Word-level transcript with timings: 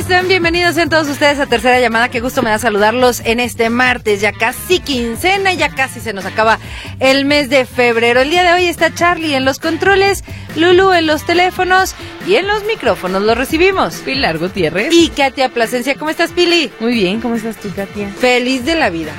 ¿Cómo 0.00 0.08
están? 0.08 0.28
Bienvenidos 0.28 0.78
en 0.78 0.88
todos 0.88 1.08
ustedes 1.08 1.38
a 1.40 1.46
Tercera 1.46 1.78
Llamada. 1.78 2.08
Qué 2.08 2.20
gusto 2.20 2.40
me 2.40 2.48
da 2.48 2.58
saludarlos 2.58 3.20
en 3.20 3.38
este 3.38 3.68
martes, 3.68 4.22
ya 4.22 4.32
casi 4.32 4.80
quincena, 4.80 5.52
ya 5.52 5.68
casi 5.68 6.00
se 6.00 6.14
nos 6.14 6.24
acaba 6.24 6.58
el 7.00 7.26
mes 7.26 7.50
de 7.50 7.66
febrero. 7.66 8.22
El 8.22 8.30
día 8.30 8.42
de 8.42 8.54
hoy 8.54 8.64
está 8.64 8.94
Charlie 8.94 9.34
en 9.34 9.44
los 9.44 9.58
controles, 9.58 10.24
Lulu 10.56 10.92
en 10.92 11.06
los 11.06 11.26
teléfonos 11.26 11.94
y 12.26 12.36
en 12.36 12.46
los 12.46 12.64
micrófonos. 12.64 13.22
Lo 13.22 13.34
recibimos. 13.34 13.96
Pilar 13.96 14.38
Gutiérrez. 14.38 14.90
Y 14.90 15.10
Katia 15.10 15.50
Plasencia. 15.50 15.94
¿Cómo 15.96 16.10
estás, 16.10 16.30
Pili? 16.30 16.72
Muy 16.80 16.94
bien, 16.94 17.20
¿cómo 17.20 17.34
estás 17.34 17.58
tú, 17.58 17.70
Katia? 17.76 18.08
Feliz 18.08 18.64
de 18.64 18.76
la 18.76 18.88
vida, 18.88 19.12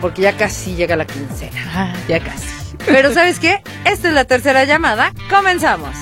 porque 0.00 0.22
ya 0.22 0.36
casi 0.36 0.74
llega 0.74 0.96
la 0.96 1.06
quincena. 1.06 1.62
Ah, 1.72 1.92
ya 2.08 2.18
casi. 2.18 2.48
Pero 2.86 3.14
¿sabes 3.14 3.38
qué? 3.38 3.62
Esta 3.84 4.08
es 4.08 4.14
la 4.14 4.24
tercera 4.24 4.64
llamada. 4.64 5.12
Comenzamos. 5.30 5.94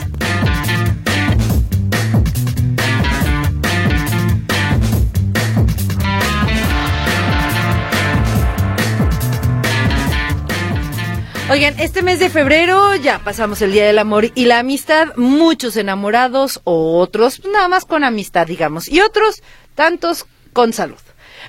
Oigan, 11.53 11.79
este 11.81 12.01
mes 12.01 12.19
de 12.19 12.31
febrero 12.31 12.97
ya 12.97 13.19
pasamos 13.19 13.61
el 13.61 13.73
Día 13.73 13.85
del 13.85 13.99
Amor 13.99 14.25
y 14.35 14.47
la 14.47 14.61
Amistad, 14.61 15.09
muchos 15.17 15.77
enamorados, 15.77 16.63
otros 16.65 17.45
nada 17.45 17.69
más 17.69 17.85
con 17.85 18.05
amistad, 18.05 18.47
digamos, 18.47 18.89
y 18.89 19.03
otros 19.03 19.43
tantos 19.75 20.25
con 20.55 20.73
salud. 20.73 20.97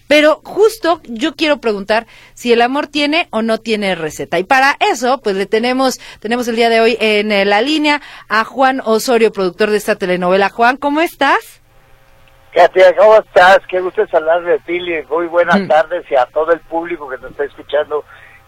Pero 0.10 0.42
justo 0.44 1.00
yo 1.06 1.38
quiero 1.38 1.62
preguntar 1.62 2.06
si 2.34 2.52
el 2.52 2.62
amor 2.62 2.88
tiene 2.88 3.30
o 3.32 3.42
no 3.42 3.60
tiene 3.60 3.96
receta. 3.96 4.40
Y 4.40 4.44
para 4.44 4.76
eso, 4.82 5.22
pues 5.22 5.38
le 5.38 5.46
tenemos, 5.46 6.02
tenemos 6.20 6.50
el 6.50 6.58
día 6.58 6.68
de 6.68 6.82
hoy 6.82 6.98
en 7.00 7.32
eh, 7.32 7.46
la 7.46 7.62
línea 7.62 8.02
a 8.28 8.44
Juan 8.44 8.82
Osorio, 8.84 9.32
productor 9.32 9.70
de 9.70 9.78
esta 9.78 9.96
telenovela. 9.96 10.50
Juan, 10.50 10.76
¿cómo 10.76 11.00
estás? 11.00 11.62
Katia, 12.54 12.94
¿cómo 12.98 13.16
estás? 13.16 13.60
Qué 13.70 13.80
gusto 13.80 14.02
de 14.02 14.60
Pili. 14.66 15.02
Muy 15.10 15.28
buenas 15.28 15.62
mm. 15.62 15.68
tardes 15.70 16.06
y 16.12 16.16
a 16.16 16.26
todo 16.26 16.52
el 16.52 16.60
público 16.60 17.10
que 17.10 17.18
nos 17.20 17.32
está 17.32 17.46
escuchando 17.46 18.04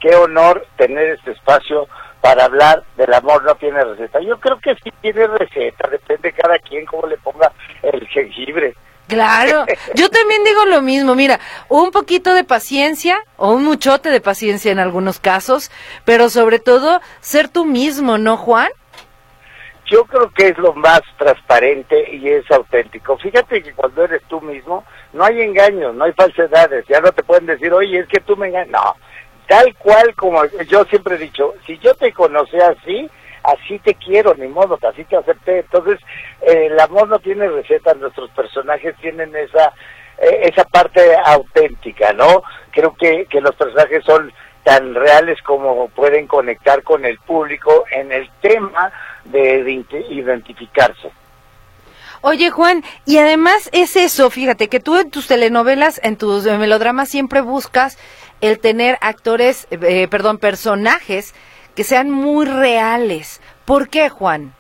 qué 0.06 0.16
honor 0.16 0.68
tener 0.78 1.10
este 1.12 1.32
espacio 1.32 1.88
para 2.22 2.46
hablar 2.46 2.84
del 2.96 3.12
amor 3.12 3.44
no 3.44 3.56
tiene 3.56 3.84
receta. 3.84 4.20
Yo 4.20 4.40
creo 4.40 4.60
que 4.60 4.76
sí 4.84 4.94
tiene 5.02 5.26
receta, 5.26 5.90
depende 5.90 6.32
cada 6.32 6.60
quien 6.60 6.86
cómo 6.86 7.08
le 7.08 7.18
ponga 7.18 7.52
el 7.82 8.08
jengibre. 8.08 8.76
Claro, 9.08 9.66
yo 9.96 10.10
también 10.10 10.44
digo 10.44 10.66
lo 10.66 10.84
mismo, 10.84 11.16
mira, 11.16 11.40
un 11.70 11.90
poquito 11.90 12.36
de 12.36 12.44
paciencia 12.44 13.18
o 13.38 13.52
un 13.52 13.64
muchote 13.64 14.10
de 14.10 14.22
paciencia 14.22 14.72
en 14.72 14.78
algunos 14.78 15.20
casos, 15.20 15.72
pero 16.04 16.30
sobre 16.30 16.60
todo 16.60 17.02
ser 17.20 17.48
tú 17.48 17.66
mismo, 17.66 18.20
¿no, 18.20 18.38
Juan? 18.38 18.70
Yo 19.88 20.04
creo 20.06 20.32
que 20.32 20.50
es 20.50 20.58
lo 20.58 20.74
más 20.74 21.02
transparente 21.18 22.12
y 22.12 22.28
es 22.28 22.50
auténtico. 22.52 23.18
Fíjate 23.18 23.62
que 23.62 23.74
cuando 23.74 24.04
eres 24.04 24.22
tú 24.28 24.42
mismo, 24.42 24.84
no 25.14 25.24
hay 25.24 25.42
engaños, 25.42 25.96
no 25.96 26.06
hay 26.06 26.14
falsedades, 26.14 26.86
ya 26.88 27.00
no 27.02 27.12
te 27.12 27.24
pueden 27.24 27.46
decir, 27.46 27.72
oye, 27.72 28.00
es 28.00 28.08
que 28.08 28.20
tú 28.20 28.36
me 28.36 28.48
engañas. 28.48 28.70
No, 28.70 28.96
tal 29.48 29.76
cual 29.76 30.16
como 30.16 30.46
yo 30.68 30.86
siempre 30.86 31.16
he 31.16 31.20
dicho, 31.20 31.54
si 31.66 31.78
yo 31.80 31.94
te 31.96 32.12
conocí 32.12 32.58
así, 32.58 33.10
así 33.44 33.80
te 33.80 33.94
quiero, 33.96 34.34
ni 34.36 34.48
modo, 34.48 34.78
así 34.82 35.04
te 35.06 35.18
acepté. 35.18 35.60
Entonces, 35.60 36.00
eh, 36.42 36.68
el 36.72 36.80
amor 36.80 37.08
no 37.08 37.20
tiene 37.20 37.48
receta, 37.48 37.94
nuestros 37.94 38.30
personajes 38.32 38.96
tienen 38.98 39.36
esa 39.36 39.74
eh, 40.18 40.50
esa 40.54 40.64
parte 40.64 41.02
auténtica, 41.26 42.14
¿no? 42.14 42.44
Creo 42.72 42.96
que, 42.96 43.26
que 43.26 43.42
los 43.42 43.54
personajes 43.56 44.04
son 44.06 44.32
tan 44.64 44.96
reales 44.96 45.42
como 45.42 45.90
pueden 45.90 46.26
conectar 46.26 46.84
con 46.84 47.06
el 47.06 47.20
público 47.20 47.86
en 47.92 48.12
el 48.12 48.30
tema 48.42 48.92
de, 49.26 49.64
de 49.64 50.06
identificarse. 50.10 51.12
Oye, 52.22 52.50
Juan, 52.50 52.84
y 53.06 53.20
además 53.20 53.70
es 53.72 53.96
eso, 53.96 54.32
fíjate, 54.32 54.70
que 54.70 54.80
tú 54.80 54.98
en 54.98 55.12
tus 55.12 55.28
telenovelas, 55.28 56.00
en 56.02 56.18
tus 56.18 56.46
melodramas 56.46 57.10
siempre 57.10 57.42
buscas 57.42 58.00
el 58.46 58.60
tener 58.60 58.98
actores, 59.02 59.68
eh, 59.72 60.08
perdón, 60.10 60.38
personajes 60.38 61.34
que 61.76 61.84
sean 61.84 62.10
muy 62.10 62.46
reales. 62.46 63.42
¿Por 63.66 63.90
qué, 63.90 64.10
Juan? 64.10 64.54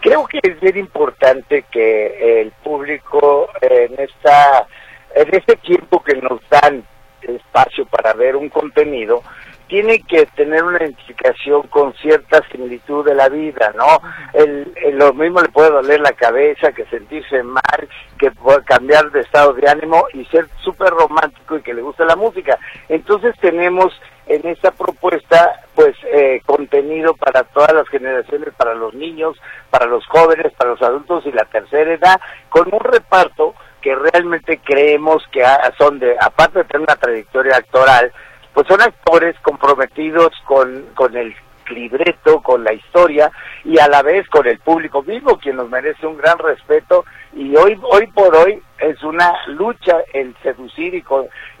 Creo 0.00 0.26
que 0.26 0.40
es 0.42 0.60
bien 0.60 0.78
importante 0.78 1.64
que 1.70 2.40
el 2.40 2.50
público 2.64 3.48
en 3.60 3.98
esta 4.00 4.66
en 5.14 5.34
este 5.34 5.56
tiempo 5.56 6.02
que 6.02 6.16
nos 6.16 6.40
dan 6.48 6.84
espacio 7.22 7.86
para 7.86 8.12
ver 8.14 8.36
un 8.36 8.48
contenido, 8.48 9.22
tiene 9.72 10.00
que 10.00 10.26
tener 10.36 10.62
una 10.62 10.76
identificación 10.76 11.62
con 11.68 11.94
cierta 11.94 12.46
similitud 12.52 13.06
de 13.06 13.14
la 13.14 13.30
vida, 13.30 13.72
¿no? 13.74 14.02
El, 14.34 14.70
lo 14.98 15.14
mismo 15.14 15.40
le 15.40 15.48
puede 15.48 15.70
doler 15.70 15.98
la 15.98 16.12
cabeza 16.12 16.72
que 16.72 16.84
sentirse 16.90 17.42
mal, 17.42 17.88
que 18.18 18.30
puede 18.32 18.62
cambiar 18.64 19.10
de 19.10 19.20
estado 19.20 19.54
de 19.54 19.66
ánimo 19.66 20.04
y 20.12 20.26
ser 20.26 20.46
súper 20.62 20.90
romántico 20.90 21.56
y 21.56 21.62
que 21.62 21.72
le 21.72 21.80
guste 21.80 22.04
la 22.04 22.16
música. 22.16 22.58
Entonces 22.90 23.34
tenemos 23.40 23.98
en 24.26 24.46
esta 24.46 24.72
propuesta 24.72 25.62
pues 25.74 25.96
eh, 26.12 26.42
contenido 26.44 27.14
para 27.14 27.42
todas 27.42 27.72
las 27.72 27.88
generaciones, 27.88 28.52
para 28.54 28.74
los 28.74 28.92
niños, 28.92 29.40
para 29.70 29.86
los 29.86 30.06
jóvenes, 30.06 30.52
para 30.52 30.72
los 30.72 30.82
adultos 30.82 31.24
y 31.24 31.32
la 31.32 31.46
tercera 31.46 31.94
edad, 31.94 32.20
con 32.50 32.68
un 32.70 32.80
reparto 32.80 33.54
que 33.80 33.94
realmente 33.94 34.60
creemos 34.62 35.26
que 35.32 35.42
son 35.78 35.98
de, 35.98 36.14
aparte 36.20 36.58
de 36.58 36.64
tener 36.66 36.82
una 36.82 36.96
trayectoria 36.96 37.56
actoral, 37.56 38.12
pues 38.54 38.66
son 38.66 38.80
actores 38.80 39.36
comprometidos 39.42 40.30
con, 40.46 40.86
con 40.94 41.16
el 41.16 41.34
libreto, 41.70 42.42
con 42.42 42.64
la 42.64 42.72
historia 42.72 43.30
y 43.64 43.78
a 43.78 43.88
la 43.88 44.02
vez 44.02 44.28
con 44.28 44.46
el 44.46 44.58
público 44.58 45.02
mismo, 45.02 45.38
quien 45.38 45.56
nos 45.56 45.70
merece 45.70 46.06
un 46.06 46.16
gran 46.16 46.38
respeto 46.38 47.04
y 47.32 47.56
hoy, 47.56 47.78
hoy 47.90 48.06
por 48.08 48.34
hoy 48.36 48.60
es 48.78 49.02
una 49.02 49.32
lucha 49.46 49.98
el 50.12 50.34
seducir 50.42 50.94
y, 50.94 51.04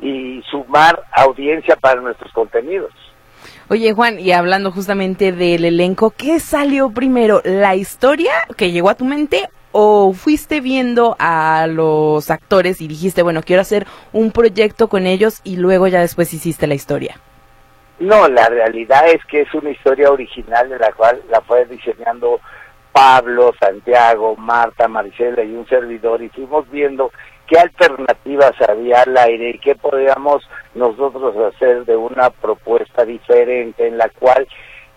y 0.00 0.42
sumar 0.50 1.02
audiencia 1.12 1.76
para 1.76 2.00
nuestros 2.00 2.32
contenidos. 2.32 2.92
Oye 3.68 3.92
Juan, 3.92 4.20
y 4.20 4.32
hablando 4.32 4.70
justamente 4.70 5.32
del 5.32 5.64
elenco, 5.64 6.10
¿qué 6.10 6.40
salió 6.40 6.90
primero? 6.90 7.40
¿La 7.44 7.74
historia 7.74 8.32
que 8.56 8.70
llegó 8.70 8.90
a 8.90 8.96
tu 8.96 9.04
mente 9.04 9.48
o 9.72 10.12
fuiste 10.12 10.60
viendo 10.60 11.16
a 11.18 11.66
los 11.66 12.30
actores 12.30 12.80
y 12.80 12.88
dijiste, 12.88 13.22
bueno, 13.22 13.42
quiero 13.42 13.62
hacer 13.62 13.86
un 14.12 14.30
proyecto 14.30 14.88
con 14.88 15.06
ellos 15.06 15.40
y 15.44 15.56
luego 15.56 15.88
ya 15.88 16.00
después 16.00 16.32
hiciste 16.32 16.66
la 16.66 16.74
historia? 16.74 17.16
No, 17.98 18.28
la 18.28 18.48
realidad 18.48 19.08
es 19.08 19.24
que 19.26 19.42
es 19.42 19.54
una 19.54 19.70
historia 19.70 20.10
original 20.10 20.68
de 20.68 20.78
la 20.78 20.92
cual 20.92 21.22
la 21.30 21.40
fue 21.40 21.64
diseñando 21.66 22.40
Pablo, 22.92 23.52
Santiago, 23.58 24.36
Marta, 24.36 24.88
Maricela 24.88 25.42
y 25.42 25.54
un 25.54 25.66
servidor 25.66 26.22
y 26.22 26.28
fuimos 26.28 26.68
viendo 26.70 27.10
qué 27.46 27.58
alternativas 27.58 28.52
había 28.68 29.02
al 29.02 29.16
aire 29.16 29.50
y 29.50 29.58
qué 29.58 29.74
podíamos 29.74 30.46
nosotros 30.74 31.54
hacer 31.54 31.84
de 31.84 31.96
una 31.96 32.30
propuesta 32.30 33.04
diferente 33.04 33.86
en 33.86 33.98
la 33.98 34.08
cual 34.08 34.46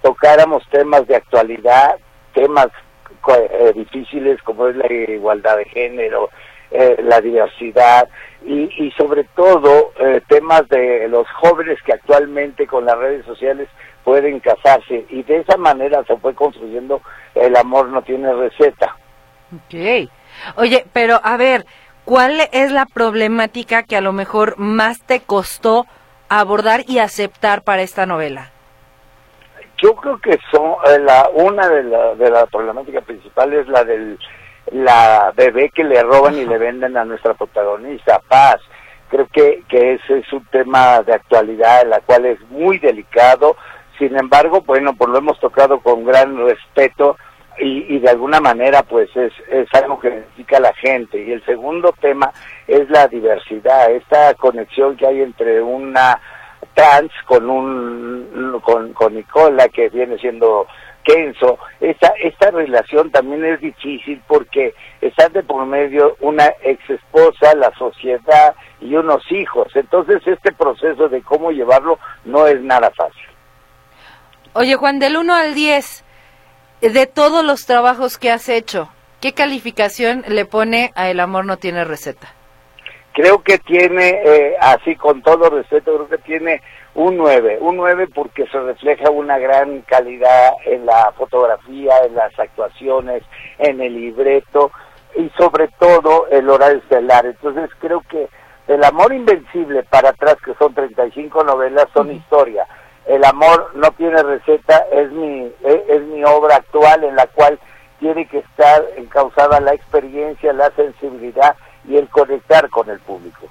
tocáramos 0.02 0.64
temas 0.70 1.08
de 1.08 1.16
actualidad, 1.16 1.96
temas 2.34 2.68
eh, 3.34 3.74
difíciles 3.74 4.42
como 4.44 4.68
es 4.68 4.76
la 4.76 4.92
igualdad 4.92 5.58
de 5.58 5.66
género, 5.66 6.30
eh, 6.72 6.98
la 7.04 7.22
diversidad 7.22 8.08
y, 8.46 8.92
sobre 8.98 9.24
todo 9.36 9.92
eh, 10.00 10.22
temas 10.28 10.68
de 10.70 11.08
los 11.08 11.28
jóvenes 11.32 11.80
que 11.84 11.94
actualmente 11.94 12.68
con 12.68 12.86
las 12.86 12.98
redes 12.98 13.26
sociales 13.26 13.68
pueden 14.04 14.40
casarse 14.40 15.06
y 15.10 15.24
de 15.24 15.38
esa 15.38 15.58
manera 15.58 16.04
se 16.06 16.16
fue 16.18 16.36
construyendo 16.36 17.02
el 17.34 17.56
amor 17.56 17.88
no 17.88 18.02
tiene 18.04 18.32
receta. 18.34 18.96
Ok. 19.54 20.10
Oye, 20.58 20.86
pero 20.94 21.20
a 21.24 21.38
ver, 21.38 21.66
¿cuál 22.04 22.42
es 22.52 22.72
la 22.72 22.86
problemática 22.86 23.84
que 23.84 23.96
a 23.96 24.02
lo 24.02 24.14
mejor 24.14 24.58
más 24.58 25.02
te 25.02 25.22
costó 25.22 25.86
abordar 26.30 26.82
y 26.88 27.00
aceptar 27.00 27.64
para 27.64 27.82
esta 27.82 28.06
novela? 28.06 28.52
Yo 29.78 29.96
creo 29.96 30.20
que 30.20 30.40
son 30.52 30.76
eh, 30.88 31.00
la 31.00 31.30
una 31.34 31.68
de 31.68 31.84
la, 31.84 32.16
de 32.16 32.30
la 32.30 32.46
problemática 32.46 33.02
principal 33.02 33.54
es 33.54 33.68
la 33.68 33.84
del 33.84 34.18
la 34.72 35.32
bebé 35.36 35.70
que 35.70 35.84
le 35.84 36.02
roban 36.02 36.36
y 36.36 36.46
le 36.46 36.58
venden 36.58 36.98
a 36.98 37.06
nuestra 37.06 37.34
protagonista 37.34 38.20
Paz. 38.28 38.58
Creo 39.10 39.28
que, 39.32 39.64
que 39.70 39.94
ese 39.94 40.20
es 40.20 40.34
un 40.34 40.44
tema 40.46 41.02
de 41.04 41.14
actualidad, 41.14 41.84
en 41.84 41.92
la 41.92 42.00
cual 42.00 42.26
es 42.26 42.42
muy 42.50 42.80
delicado. 42.80 43.56
Sin 44.00 44.18
embargo, 44.18 44.62
bueno, 44.62 44.96
pues 44.96 45.10
lo 45.12 45.20
hemos 45.20 45.40
tocado 45.40 45.80
con 45.80 46.04
gran 46.04 46.36
respeto 46.38 47.16
y, 47.60 47.96
y 47.96 48.00
de 48.00 48.10
alguna 48.10 48.40
manera, 48.40 48.84
pues 48.84 49.16
es, 49.16 49.32
es 49.50 49.72
algo 49.74 50.00
que 50.00 50.10
necesita 50.10 50.60
la 50.60 50.74
gente. 50.74 51.24
Y 51.24 51.32
el 51.32 51.46
segundo 51.46 51.94
tema 52.02 52.32
es 52.68 52.90
la 52.90 53.08
diversidad, 53.08 53.92
esta 53.92 54.34
conexión 54.34 54.98
que 54.98 55.06
hay 55.06 55.22
entre 55.22 55.62
una 55.62 56.20
trans 56.74 57.12
con 57.26 57.50
un 57.50 58.60
con, 58.64 58.94
con 58.94 59.16
Nicola 59.16 59.70
que 59.70 59.90
viene 59.90 60.18
siendo 60.18 60.68
Kenzo, 61.06 61.60
esta, 61.80 62.14
esta 62.22 62.50
relación 62.52 63.12
también 63.12 63.46
es 63.46 63.62
difícil 63.62 64.22
porque 64.28 64.74
está 65.02 65.30
de 65.30 65.44
por 65.44 65.66
medio 65.66 66.18
una 66.20 66.52
ex 66.64 66.90
esposa, 66.90 67.54
la 67.56 67.72
sociedad 67.78 68.56
y 68.82 68.96
unos 68.96 69.24
hijos. 69.32 69.68
Entonces 69.76 70.22
este 70.26 70.52
proceso 70.52 71.08
de 71.08 71.22
cómo 71.22 71.52
llevarlo 71.52 72.00
no 72.26 72.48
es 72.48 72.60
nada 72.62 72.92
fácil. 72.92 73.24
Oye 74.54 74.76
Juan, 74.76 75.00
del 75.00 75.18
1 75.18 75.34
al 75.34 75.54
10, 75.54 76.04
de 76.82 77.06
todos 77.08 77.46
los 77.46 77.66
trabajos 77.66 78.18
que 78.18 78.32
has 78.32 78.50
hecho, 78.50 78.90
¿qué 79.22 79.34
calificación 79.34 80.24
le 80.28 80.46
pone 80.46 80.92
a 80.96 81.10
El 81.10 81.20
amor 81.20 81.46
no 81.46 81.58
tiene 81.58 81.84
receta? 81.84 82.35
Creo 83.16 83.42
que 83.44 83.60
tiene, 83.60 84.10
eh, 84.26 84.58
así 84.60 84.98
con 84.98 85.22
todo 85.22 85.50
respeto, 85.50 85.96
creo 85.96 86.10
que 86.10 86.18
tiene 86.18 86.62
un 86.96 87.16
9, 87.16 87.60
un 87.62 87.78
9 87.78 88.10
porque 88.14 88.46
se 88.48 88.60
refleja 88.60 89.10
una 89.10 89.38
gran 89.38 89.84
calidad 89.84 90.52
en 90.66 90.86
la 90.86 91.14
fotografía, 91.18 91.94
en 92.06 92.14
las 92.16 92.38
actuaciones, 92.38 93.24
en 93.58 93.80
el 93.80 93.94
libreto 93.94 94.70
y 95.16 95.30
sobre 95.38 95.70
todo 95.80 96.28
el 96.30 96.50
horario 96.50 96.80
estelar. 96.80 97.26
Entonces 97.26 97.70
creo 97.80 98.02
que 98.02 98.28
El 98.68 98.84
Amor 98.84 99.14
Invencible 99.14 99.84
para 99.84 100.10
atrás, 100.10 100.36
que 100.44 100.54
son 100.56 100.74
35 100.74 101.42
novelas, 101.46 101.86
son 101.94 102.12
historia. 102.12 102.68
El 103.06 103.24
Amor 103.24 103.72
no 103.76 103.92
tiene 103.92 104.22
receta, 104.24 104.88
es 104.92 105.10
mi, 105.14 105.50
es, 105.64 105.82
es 105.88 106.02
mi 106.02 106.22
obra 106.26 106.58
actual 106.58 107.06
en 107.06 107.16
la 107.16 107.28
cual 107.28 107.58
tiene 107.98 108.28
que 108.28 108.40
estar 108.40 108.84
encausada 108.98 109.62
la 109.62 109.74
experiencia, 109.74 110.52
la 110.52 110.70
sensibilidad 110.72 111.56
y 111.88 111.98
el 111.98 112.08
conectar 112.10 112.70
con 112.70 112.90
el 112.90 113.00
público. 113.00 113.48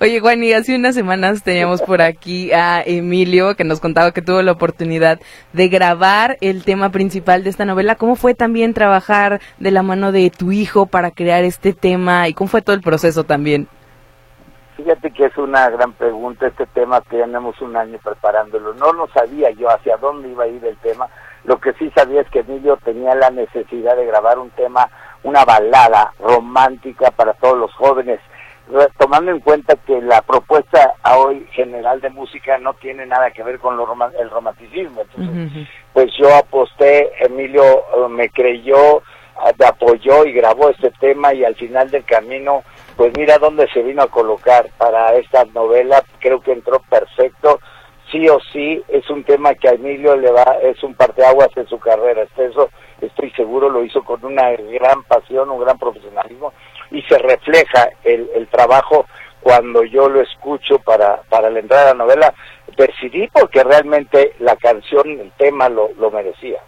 Oye, 0.00 0.20
Juan, 0.20 0.44
y 0.44 0.52
hace 0.52 0.76
unas 0.76 0.94
semanas 0.94 1.42
teníamos 1.42 1.82
por 1.82 2.02
aquí 2.02 2.52
a 2.52 2.82
Emilio 2.84 3.56
que 3.56 3.64
nos 3.64 3.80
contaba 3.80 4.12
que 4.12 4.22
tuvo 4.22 4.42
la 4.42 4.52
oportunidad 4.52 5.18
de 5.52 5.68
grabar 5.68 6.36
el 6.40 6.64
tema 6.64 6.90
principal 6.90 7.42
de 7.42 7.50
esta 7.50 7.64
novela. 7.64 7.96
¿Cómo 7.96 8.16
fue 8.16 8.34
también 8.34 8.74
trabajar 8.74 9.40
de 9.58 9.70
la 9.70 9.82
mano 9.82 10.12
de 10.12 10.30
tu 10.30 10.52
hijo 10.52 10.86
para 10.86 11.10
crear 11.10 11.44
este 11.44 11.72
tema 11.72 12.28
y 12.28 12.34
cómo 12.34 12.48
fue 12.48 12.62
todo 12.62 12.76
el 12.76 12.82
proceso 12.82 13.24
también? 13.24 13.68
Fíjate 14.76 15.10
que 15.10 15.24
es 15.24 15.38
una 15.38 15.70
gran 15.70 15.94
pregunta 15.94 16.46
este 16.46 16.66
tema 16.66 17.00
que 17.00 17.16
tenemos 17.16 17.58
un 17.62 17.76
año 17.76 17.98
preparándolo. 18.04 18.74
No 18.74 18.92
lo 18.92 19.08
sabía 19.08 19.50
yo 19.52 19.70
hacia 19.70 19.96
dónde 19.96 20.28
iba 20.28 20.44
a 20.44 20.48
ir 20.48 20.62
el 20.64 20.76
tema. 20.76 21.08
Lo 21.44 21.58
que 21.58 21.72
sí 21.74 21.90
sabía 21.94 22.20
es 22.20 22.28
que 22.28 22.40
Emilio 22.40 22.76
tenía 22.84 23.14
la 23.14 23.30
necesidad 23.30 23.96
de 23.96 24.04
grabar 24.04 24.38
un 24.38 24.50
tema, 24.50 24.90
una 25.26 25.44
balada 25.44 26.12
romántica 26.20 27.10
para 27.10 27.34
todos 27.34 27.58
los 27.58 27.72
jóvenes 27.74 28.20
tomando 28.98 29.30
en 29.30 29.40
cuenta 29.40 29.76
que 29.86 30.00
la 30.00 30.22
propuesta 30.22 30.94
a 31.02 31.18
hoy 31.18 31.46
general 31.52 32.00
de 32.00 32.10
música 32.10 32.58
no 32.58 32.74
tiene 32.74 33.06
nada 33.06 33.30
que 33.30 33.42
ver 33.42 33.58
con 33.58 33.76
lo 33.76 33.86
rom 33.86 34.02
el 34.18 34.30
romanticismo. 34.30 35.02
Entonces, 35.02 35.34
uh 35.34 35.58
-huh. 35.58 35.68
pues 35.92 36.12
yo 36.18 36.34
aposté, 36.34 37.12
Emilio 37.24 37.62
uh, 37.96 38.08
me 38.08 38.28
creyó, 38.28 39.02
me 39.58 39.66
apoyó 39.66 40.24
y 40.24 40.32
grabó 40.32 40.70
este 40.70 40.90
tema 40.98 41.32
y 41.32 41.44
al 41.44 41.54
final 41.54 41.90
del 41.90 42.04
camino, 42.04 42.64
pues 42.96 43.12
mira 43.16 43.38
dónde 43.38 43.68
se 43.72 43.82
vino 43.82 44.02
a 44.02 44.10
colocar 44.10 44.68
para 44.78 45.14
esta 45.14 45.44
novela, 45.54 46.02
creo 46.18 46.40
que 46.40 46.52
entró 46.52 46.80
perfecto. 46.90 47.60
Sí 48.10 48.28
o 48.28 48.38
sí, 48.52 48.82
es 48.88 49.08
un 49.10 49.24
tema 49.24 49.54
que 49.54 49.68
a 49.68 49.72
Emilio 49.72 50.16
le 50.16 50.30
va, 50.30 50.58
es 50.62 50.80
un 50.84 50.94
parteaguas 50.94 51.50
en 51.56 51.66
su 51.66 51.78
carrera. 51.78 52.22
Eso 52.36 52.70
estoy 53.16 53.30
seguro 53.30 53.70
lo 53.70 53.82
hizo 53.82 54.04
con 54.04 54.22
una 54.24 54.50
gran 54.52 55.02
pasión, 55.04 55.50
un 55.50 55.60
gran 55.60 55.78
profesionalismo 55.78 56.52
y 56.90 57.00
se 57.02 57.16
refleja 57.18 57.88
el, 58.04 58.28
el 58.34 58.46
trabajo 58.48 59.06
cuando 59.40 59.84
yo 59.84 60.08
lo 60.08 60.20
escucho 60.20 60.78
para, 60.78 61.22
para 61.28 61.48
la 61.48 61.60
entrada 61.60 61.84
de 61.84 61.90
la 61.92 62.04
novela, 62.04 62.34
decidí 62.76 63.28
porque 63.28 63.62
realmente 63.64 64.34
la 64.40 64.56
canción, 64.56 65.08
el 65.08 65.32
tema 65.38 65.68
lo, 65.68 65.90
lo 65.98 66.10
merecía. 66.10 66.60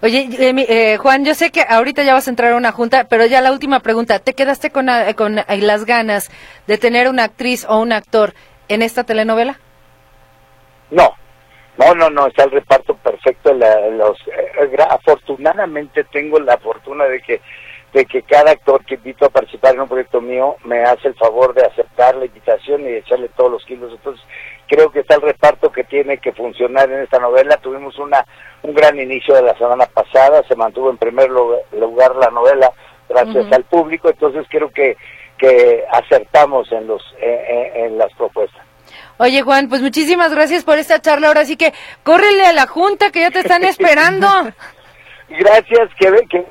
Oye, 0.00 0.28
eh, 0.38 0.66
eh, 0.68 0.96
Juan, 0.98 1.24
yo 1.24 1.34
sé 1.34 1.50
que 1.50 1.64
ahorita 1.68 2.04
ya 2.04 2.14
vas 2.14 2.28
a 2.28 2.30
entrar 2.30 2.52
a 2.52 2.56
una 2.56 2.70
junta, 2.70 3.04
pero 3.08 3.26
ya 3.26 3.40
la 3.40 3.50
última 3.50 3.80
pregunta, 3.80 4.20
¿te 4.20 4.34
quedaste 4.34 4.70
con, 4.70 4.88
eh, 4.88 5.14
con 5.16 5.36
las 5.48 5.84
ganas 5.84 6.30
de 6.68 6.78
tener 6.78 7.08
una 7.08 7.24
actriz 7.24 7.66
o 7.68 7.80
un 7.80 7.92
actor 7.92 8.34
en 8.68 8.82
esta 8.82 9.02
telenovela? 9.04 9.58
No, 10.90 11.14
no, 11.78 11.94
no, 11.94 12.10
no, 12.10 12.26
está 12.26 12.44
el 12.44 12.50
reparto 12.50 12.94
perfecto. 12.96 13.54
La, 13.54 13.88
los, 13.88 14.18
afortunadamente 14.90 16.04
tengo 16.04 16.38
la 16.40 16.58
fortuna 16.58 17.04
de 17.04 17.20
que 17.22 17.40
de 17.92 18.04
que 18.04 18.22
cada 18.22 18.50
actor 18.50 18.84
que 18.84 18.96
invito 18.96 19.24
a 19.24 19.30
participar 19.30 19.74
en 19.74 19.80
un 19.80 19.88
proyecto 19.88 20.20
mío 20.20 20.56
me 20.64 20.82
hace 20.82 21.08
el 21.08 21.14
favor 21.14 21.54
de 21.54 21.64
aceptar 21.64 22.16
la 22.16 22.26
invitación 22.26 22.82
y 22.82 22.88
echarle 22.92 23.30
todos 23.30 23.50
los 23.50 23.64
kilos. 23.64 23.90
Entonces, 23.92 24.22
creo 24.66 24.90
que 24.90 25.00
está 25.00 25.14
el 25.14 25.22
reparto 25.22 25.72
que 25.72 25.84
tiene 25.84 26.18
que 26.18 26.32
funcionar 26.32 26.90
en 26.90 27.00
esta 27.00 27.18
novela. 27.18 27.56
Tuvimos 27.56 27.98
una 27.98 28.26
un 28.62 28.74
gran 28.74 28.98
inicio 28.98 29.34
de 29.34 29.42
la 29.42 29.56
semana 29.56 29.86
pasada, 29.86 30.42
se 30.46 30.56
mantuvo 30.56 30.90
en 30.90 30.98
primer 30.98 31.30
lugar 31.30 32.16
la 32.16 32.30
novela 32.30 32.70
gracias 33.08 33.46
uh 33.46 33.48
-huh. 33.48 33.54
al 33.54 33.64
público, 33.64 34.10
entonces 34.10 34.46
creo 34.50 34.70
que 34.70 34.96
que 35.38 35.84
acertamos 35.90 36.70
en 36.72 36.86
los 36.88 37.02
en, 37.20 37.84
en 37.84 37.98
las 37.98 38.12
propuestas. 38.14 38.67
Oye 39.18 39.42
Juan, 39.42 39.68
pues 39.68 39.82
muchísimas 39.82 40.32
gracias 40.32 40.64
por 40.64 40.78
esta 40.78 41.00
charla. 41.00 41.28
Ahora 41.28 41.44
sí 41.44 41.56
que 41.56 41.72
córrele 42.04 42.46
a 42.46 42.52
la 42.52 42.66
junta 42.66 43.10
que 43.10 43.20
ya 43.20 43.30
te 43.30 43.40
están 43.40 43.64
esperando. 43.64 44.28
gracias, 45.28 45.90
que 45.98 46.26
que 46.28 46.46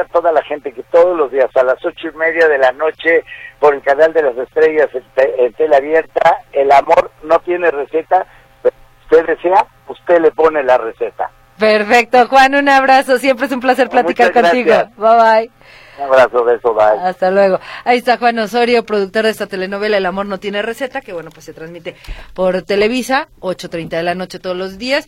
a 0.00 0.04
toda 0.12 0.30
la 0.30 0.42
gente 0.42 0.72
que 0.72 0.82
todos 0.84 1.16
los 1.16 1.30
días 1.32 1.48
a 1.56 1.62
las 1.62 1.82
ocho 1.84 2.08
y 2.08 2.16
media 2.16 2.48
de 2.48 2.58
la 2.58 2.70
noche 2.72 3.24
por 3.58 3.74
el 3.74 3.82
canal 3.82 4.12
de 4.12 4.22
las 4.22 4.36
estrellas 4.36 4.88
en, 4.94 5.02
te, 5.14 5.44
en 5.44 5.52
tela 5.54 5.78
abierta, 5.78 6.36
el 6.52 6.70
amor 6.70 7.10
no 7.22 7.38
tiene 7.40 7.70
receta, 7.70 8.26
pero 8.62 8.74
usted 9.04 9.26
desea, 9.26 9.66
usted 9.88 10.20
le 10.20 10.30
pone 10.32 10.62
la 10.62 10.76
receta. 10.76 11.30
Perfecto, 11.58 12.26
Juan, 12.28 12.54
un 12.54 12.68
abrazo, 12.68 13.16
siempre 13.18 13.46
es 13.46 13.52
un 13.52 13.60
placer 13.60 13.88
platicar 13.88 14.32
contigo. 14.32 14.74
Bye 14.96 15.16
bye. 15.16 15.50
Un 15.98 16.04
abrazo, 16.04 16.44
beso, 16.44 16.74
bye. 16.74 17.00
Hasta 17.00 17.30
luego. 17.30 17.58
Ahí 17.84 17.98
está 17.98 18.18
Juan 18.18 18.38
Osorio, 18.38 18.84
productor 18.84 19.24
de 19.24 19.30
esta 19.30 19.46
telenovela 19.46 19.96
El 19.96 20.06
amor 20.06 20.26
no 20.26 20.38
tiene 20.38 20.62
receta, 20.62 21.00
que 21.00 21.12
bueno, 21.12 21.30
pues 21.30 21.46
se 21.46 21.52
transmite 21.52 21.96
por 22.34 22.62
Televisa, 22.62 23.28
8.30 23.40 23.88
de 23.88 24.02
la 24.02 24.14
noche 24.14 24.38
todos 24.38 24.56
los 24.56 24.78
días. 24.78 25.06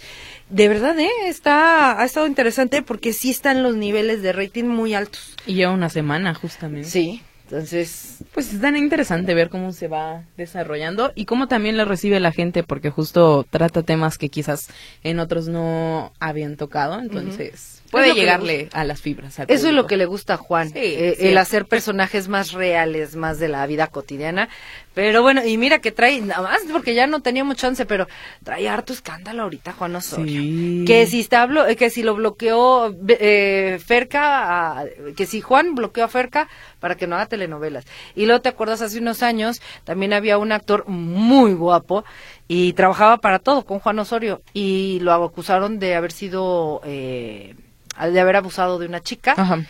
De 0.49 0.69
verdad, 0.69 0.99
¿eh? 0.99 1.11
Está, 1.27 2.01
ha 2.01 2.05
estado 2.05 2.27
interesante 2.27 2.83
porque 2.83 3.13
sí 3.13 3.31
están 3.31 3.63
los 3.63 3.77
niveles 3.77 4.23
de 4.23 4.33
rating 4.33 4.65
muy 4.65 4.95
altos. 4.95 5.35
Y 5.47 5.55
lleva 5.55 5.73
una 5.73 5.91
semana, 5.91 6.35
justamente. 6.35 6.89
Sí, 6.89 7.23
entonces... 7.45 8.19
Pues 8.33 8.53
es 8.53 8.61
tan 8.61 8.77
interesante 8.77 9.35
ver 9.35 9.51
cómo 9.51 9.73
se 9.73 9.89
va 9.89 10.23
desarrollando 10.37 11.13
y 11.15 11.27
cómo 11.27 11.49
también 11.49 11.77
lo 11.77 11.85
recibe 11.85 12.19
la 12.21 12.33
gente, 12.33 12.63
porque 12.63 12.91
justo 12.91 13.45
trata 13.51 13.83
temas 13.83 14.17
que 14.17 14.29
quizás 14.31 14.69
en 15.03 15.19
otros 15.19 15.49
no 15.49 16.13
habían 16.19 16.57
tocado, 16.57 16.99
entonces... 16.99 17.51
Uh 17.51 17.75
-huh 17.75 17.78
puede 17.91 18.15
llegarle 18.15 18.69
a 18.73 18.85
las 18.85 19.01
fibras. 19.01 19.39
Eso 19.39 19.69
es 19.69 19.75
lo 19.75 19.87
que 19.87 19.97
le 19.97 20.07
gusta 20.07 20.35
a 20.35 20.37
Juan, 20.37 20.69
sí, 20.69 20.79
eh, 20.79 21.31
el 21.31 21.39
hacer 21.39 21.67
personajes 21.67 22.29
más 22.29 22.53
reales, 22.53 23.17
más 23.17 23.39
de 23.39 23.49
la 23.49 23.67
vida 23.67 23.89
cotidiana. 23.89 24.49
Pero 24.95 25.23
bueno, 25.23 25.47
y 25.47 25.57
mira 25.59 25.79
que 25.79 25.93
trae, 25.93 26.21
nada 26.21 26.43
más 26.43 26.61
porque 26.73 26.93
ya 26.93 27.07
no 27.07 27.21
teníamos 27.21 27.57
chance, 27.57 27.87
pero 27.87 28.09
trae 28.43 28.69
harto 28.69 28.93
escándalo 28.93 29.45
ahorita 29.45 29.73
Juan 29.73 29.95
Osorio. 29.95 30.41
Sí. 30.41 30.85
Que 30.87 31.07
si 31.07 31.21
está 31.21 31.49
que 31.77 31.91
si 31.91 32.03
lo 32.03 32.17
bloqueó 32.17 32.97
eh, 33.07 33.79
Ferca, 33.85 34.81
a, 34.81 34.85
que 35.17 35.27
si 35.27 35.41
Juan 35.41 35.77
bloqueó 35.77 36.05
a 36.05 36.09
Ferca 36.09 36.49
para 36.81 36.97
que 36.97 37.07
no 37.07 37.15
haga 37.15 37.27
telenovelas. 37.27 37.85
Y 38.17 38.27
luego 38.27 38.41
te 38.43 38.49
acuerdas 38.49 38.83
hace 38.83 38.99
unos 38.99 39.23
años, 39.23 39.63
también 39.85 40.13
había 40.13 40.37
un 40.37 40.51
actor 40.51 40.89
muy 40.89 41.55
guapo 41.55 42.05
y 42.49 42.73
trabajaba 42.73 43.19
para 43.19 43.39
todo 43.39 43.65
con 43.65 43.79
Juan 43.79 44.01
Osorio 44.01 44.43
y 44.53 44.99
lo 45.01 45.13
acusaron 45.13 45.79
de 45.79 45.95
haber 45.95 46.11
sido 46.11 46.81
eh, 46.85 47.55
de 47.99 48.21
haber 48.21 48.37
abusado 48.37 48.79
de 48.79 48.87
una 48.87 49.01
chica 49.03 49.35
Ajá. 49.37 49.65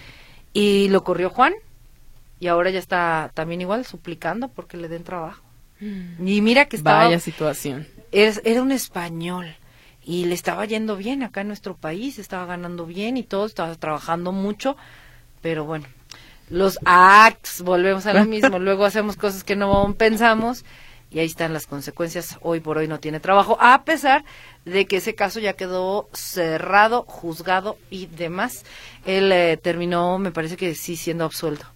y 0.52 0.88
lo 0.88 1.04
corrió 1.04 1.30
Juan 1.30 1.54
y 2.40 2.47
ahora 2.47 2.70
ya 2.70 2.78
está 2.78 3.30
también 3.35 3.61
igual 3.61 3.85
suplicando 3.85 4.49
porque 4.49 4.76
le 4.76 4.88
den 4.88 5.04
trabajo. 5.04 5.42
Mm. 5.80 6.26
Y 6.26 6.40
mira 6.40 6.66
que 6.66 6.76
estaba... 6.76 7.04
Vaya 7.04 7.18
situación. 7.18 7.87
Es, 8.12 8.40
era 8.44 8.62
un 8.62 8.73
español 8.73 9.56
y 10.04 10.25
le 10.25 10.35
estaba 10.35 10.64
yendo 10.64 10.97
bien 10.97 11.23
acá 11.23 11.42
en 11.42 11.49
nuestro 11.49 11.76
país, 11.76 12.18
estaba 12.18 12.47
ganando 12.47 12.87
bien 12.87 13.16
y 13.16 13.23
todo, 13.23 13.44
estaba 13.44 13.75
trabajando 13.75 14.32
mucho, 14.32 14.76
pero 15.42 15.64
bueno, 15.64 15.87
los 16.49 16.78
acts, 16.85 17.61
volvemos 17.61 18.06
a 18.06 18.14
lo 18.14 18.25
mismo, 18.25 18.58
luego 18.61 18.87
hacemos 18.87 19.16
cosas 19.16 19.44
que 19.44 19.56
no 19.56 19.94
pensamos 19.99 20.64
y 21.11 21.18
ahí 21.18 21.26
están 21.26 21.52
las 21.52 21.66
consecuencias. 21.66 22.38
Hoy 22.40 22.61
por 22.61 22.78
hoy 22.78 22.88
no 22.88 23.00
tiene 23.00 23.20
trabajo, 23.20 23.58
a 23.61 23.85
pesar 23.85 24.25
de 24.68 24.87
que 24.87 24.98
ese 24.98 25.14
caso 25.14 25.40
ya 25.40 25.54
quedó 25.54 26.08
cerrado, 26.12 27.02
juzgado 27.06 27.76
y 27.90 28.06
demás. 28.06 28.64
Él 29.06 29.32
eh, 29.32 29.56
terminó, 29.56 30.18
me 30.18 30.30
parece 30.30 30.56
que 30.56 30.75
sí, 30.75 30.96
siendo 30.96 31.25
absuelto. 31.25 31.66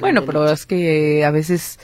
Bueno, 0.00 0.24
pero 0.24 0.50
es 0.50 0.66
que 0.66 1.24
a 1.24 1.30
veces 1.30 1.78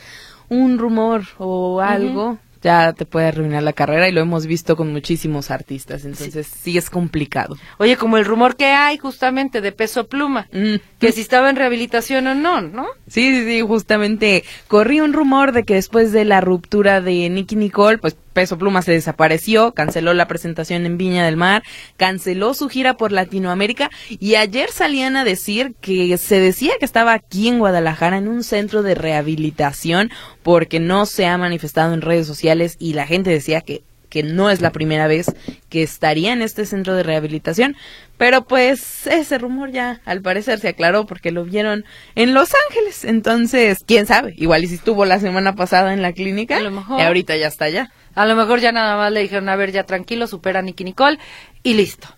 un 0.50 0.78
rumor 0.78 1.22
o 1.38 1.80
algo, 1.80 2.38
ya 2.60 2.92
te 2.92 3.06
puede 3.06 3.28
arruinar 3.28 3.62
la 3.62 3.72
carrera 3.72 4.08
y 4.08 4.12
lo 4.12 4.20
hemos 4.20 4.44
visto 4.46 4.76
con 4.76 4.92
muchísimos 4.92 5.50
artistas, 5.50 6.04
entonces 6.04 6.46
sí, 6.46 6.76
es 6.76 6.90
complicado. 6.90 7.56
Oye, 7.78 7.96
como 7.96 8.16
el 8.18 8.24
rumor 8.24 8.56
que 8.56 8.66
hay 8.66 8.98
justamente 8.98 9.60
de 9.60 9.72
peso 9.72 10.06
pluma, 10.08 10.48
Mm. 10.52 10.74
que 10.98 11.12
si 11.12 11.20
estaba 11.22 11.48
en 11.50 11.56
rehabilitación 11.56 12.26
o 12.26 12.34
no, 12.34 12.60
¿no? 12.60 12.86
Sí, 13.06 13.32
sí, 13.34 13.44
sí, 13.44 13.60
justamente 13.62 14.44
corrí 14.66 15.00
un 15.00 15.12
rumor 15.12 15.52
de 15.52 15.62
que 15.64 15.74
después 15.74 16.12
de 16.12 16.24
la 16.24 16.40
ruptura 16.40 17.00
de 17.00 17.30
Nicky 17.30 17.56
Nicole, 17.56 17.98
pues 17.98 18.16
Peso 18.38 18.56
Pluma 18.56 18.82
se 18.82 18.92
desapareció, 18.92 19.72
canceló 19.72 20.14
la 20.14 20.28
presentación 20.28 20.86
en 20.86 20.96
Viña 20.96 21.24
del 21.24 21.36
Mar, 21.36 21.64
canceló 21.96 22.54
su 22.54 22.68
gira 22.68 22.96
por 22.96 23.10
Latinoamérica 23.10 23.90
y 24.08 24.36
ayer 24.36 24.70
salían 24.70 25.16
a 25.16 25.24
decir 25.24 25.74
que 25.80 26.16
se 26.18 26.38
decía 26.38 26.74
que 26.78 26.84
estaba 26.84 27.14
aquí 27.14 27.48
en 27.48 27.58
Guadalajara 27.58 28.16
en 28.16 28.28
un 28.28 28.44
centro 28.44 28.84
de 28.84 28.94
rehabilitación 28.94 30.12
porque 30.44 30.78
no 30.78 31.04
se 31.04 31.26
ha 31.26 31.36
manifestado 31.36 31.92
en 31.94 32.00
redes 32.00 32.28
sociales 32.28 32.76
y 32.78 32.92
la 32.92 33.08
gente 33.08 33.30
decía 33.30 33.60
que 33.60 33.82
que 34.08 34.22
no 34.22 34.50
es 34.50 34.60
la 34.60 34.70
primera 34.70 35.06
vez 35.06 35.34
que 35.68 35.82
estaría 35.82 36.32
en 36.32 36.40
este 36.40 36.64
centro 36.64 36.94
de 36.94 37.02
rehabilitación, 37.02 37.76
pero 38.16 38.46
pues 38.46 39.06
ese 39.06 39.36
rumor 39.36 39.70
ya 39.70 40.00
al 40.06 40.22
parecer 40.22 40.60
se 40.60 40.68
aclaró 40.68 41.06
porque 41.06 41.30
lo 41.30 41.44
vieron 41.44 41.84
en 42.14 42.32
Los 42.32 42.52
Ángeles, 42.68 43.04
entonces, 43.04 43.78
quién 43.86 44.06
sabe, 44.06 44.32
igual 44.38 44.64
y 44.64 44.68
si 44.68 44.76
estuvo 44.76 45.04
la 45.04 45.20
semana 45.20 45.56
pasada 45.56 45.92
en 45.92 46.00
la 46.00 46.12
clínica, 46.12 46.56
A 46.56 46.60
lo 46.60 46.70
mejor. 46.70 47.00
y 47.00 47.02
ahorita 47.02 47.36
ya 47.36 47.48
está 47.48 47.66
allá. 47.66 47.92
A 48.14 48.26
lo 48.26 48.34
mejor 48.36 48.60
ya 48.60 48.72
nada 48.72 48.96
más 48.96 49.12
le 49.12 49.20
dijeron, 49.20 49.48
a 49.48 49.56
ver, 49.56 49.72
ya 49.72 49.84
tranquilo, 49.84 50.26
supera 50.26 50.60
a 50.60 50.62
Nicky 50.62 50.84
Nicole 50.84 51.18
y 51.62 51.74
listo. 51.74 52.08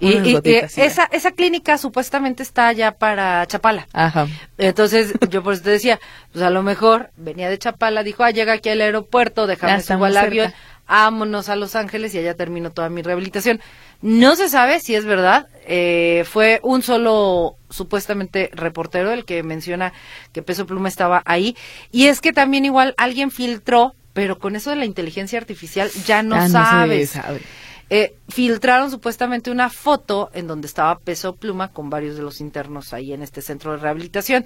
Y, 0.00 0.32
gotitas 0.34 0.78
esa, 0.78 1.04
esa 1.10 1.32
clínica 1.32 1.76
supuestamente 1.76 2.42
está 2.42 2.72
ya 2.72 2.92
para 2.92 3.44
Chapala. 3.46 3.86
Ajá. 3.92 4.28
Entonces, 4.56 5.14
yo 5.30 5.42
por 5.42 5.54
eso 5.54 5.62
te 5.62 5.70
decía, 5.70 5.98
pues 6.32 6.44
a 6.44 6.50
lo 6.50 6.62
mejor 6.62 7.10
venía 7.16 7.50
de 7.50 7.58
Chapala, 7.58 8.02
dijo, 8.02 8.24
ah, 8.24 8.30
llega 8.30 8.54
aquí 8.54 8.68
al 8.68 8.80
aeropuerto, 8.80 9.46
déjame 9.46 9.82
subo 9.82 10.04
al 10.04 10.16
avión, 10.16 10.52
vámonos 10.88 11.48
a 11.48 11.56
Los 11.56 11.76
Ángeles 11.76 12.14
y 12.14 12.18
allá 12.18 12.34
termino 12.34 12.70
toda 12.70 12.88
mi 12.88 13.02
rehabilitación. 13.02 13.60
No 14.00 14.36
se 14.36 14.48
sabe 14.48 14.80
si 14.80 14.94
es 14.94 15.04
verdad, 15.04 15.48
eh, 15.66 16.24
fue 16.28 16.60
un 16.62 16.82
solo 16.82 17.56
supuestamente 17.68 18.50
reportero 18.52 19.12
el 19.12 19.24
que 19.24 19.42
menciona 19.42 19.92
que 20.32 20.42
Peso 20.42 20.66
Pluma 20.66 20.88
estaba 20.88 21.22
ahí. 21.26 21.56
Y 21.90 22.06
es 22.06 22.20
que 22.20 22.32
también 22.32 22.64
igual 22.64 22.94
alguien 22.96 23.30
filtró, 23.30 23.94
pero 24.18 24.40
con 24.40 24.56
eso 24.56 24.70
de 24.70 24.74
la 24.74 24.84
inteligencia 24.84 25.38
artificial 25.38 25.88
ya 26.04 26.24
no 26.24 26.34
Ya 26.34 26.48
sabes. 26.48 27.10
sabe. 27.10 27.40
Eh, 27.88 28.16
filtraron 28.28 28.90
supuestamente 28.90 29.48
una 29.52 29.70
foto 29.70 30.28
en 30.34 30.48
donde 30.48 30.66
estaba 30.66 30.98
Peso 30.98 31.36
Pluma 31.36 31.68
con 31.68 31.88
varios 31.88 32.16
de 32.16 32.22
los 32.22 32.40
internos 32.40 32.92
ahí 32.92 33.12
en 33.12 33.22
este 33.22 33.42
centro 33.42 33.70
de 33.70 33.76
rehabilitación. 33.78 34.44